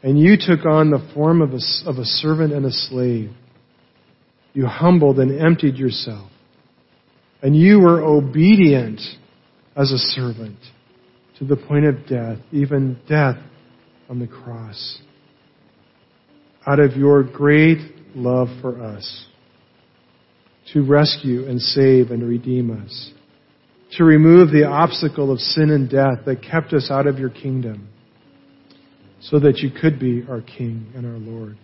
[0.03, 1.59] and you took on the form of a,
[1.89, 3.31] of a servant and a slave.
[4.53, 6.29] You humbled and emptied yourself.
[7.41, 8.99] And you were obedient
[9.75, 10.57] as a servant
[11.37, 13.37] to the point of death, even death
[14.09, 14.99] on the cross.
[16.67, 17.79] Out of your great
[18.15, 19.27] love for us,
[20.73, 23.11] to rescue and save and redeem us,
[23.97, 27.87] to remove the obstacle of sin and death that kept us out of your kingdom
[29.21, 31.57] so that you could be our King and our Lord.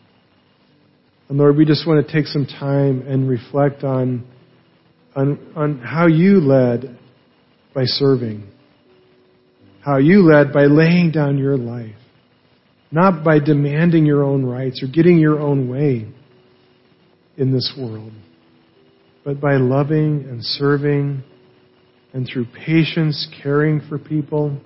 [1.27, 4.27] And Lord, we just want to take some time and reflect on,
[5.15, 6.99] on, on how you led
[7.73, 8.47] by serving,
[9.81, 11.95] how you led by laying down your life,
[12.91, 16.07] not by demanding your own rights or getting your own way
[17.37, 18.13] in this world,
[19.23, 21.23] but by loving and serving
[22.13, 24.57] and through patience caring for people.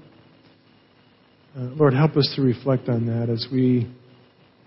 [1.57, 3.89] Uh, Lord, help us to reflect on that as we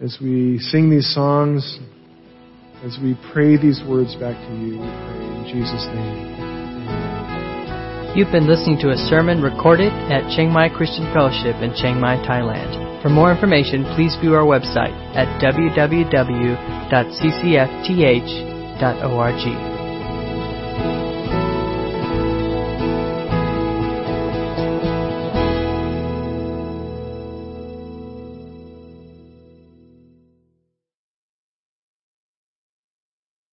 [0.03, 1.79] as we sing these songs,
[2.83, 4.73] as we pray these words back to you.
[4.73, 6.33] We pray in Jesus' name.
[8.17, 12.17] You've been listening to a sermon recorded at Chiang Mai Christian Fellowship in Chiang Mai,
[12.27, 13.01] Thailand.
[13.01, 16.13] For more information, please view our website at www.ccfth.org.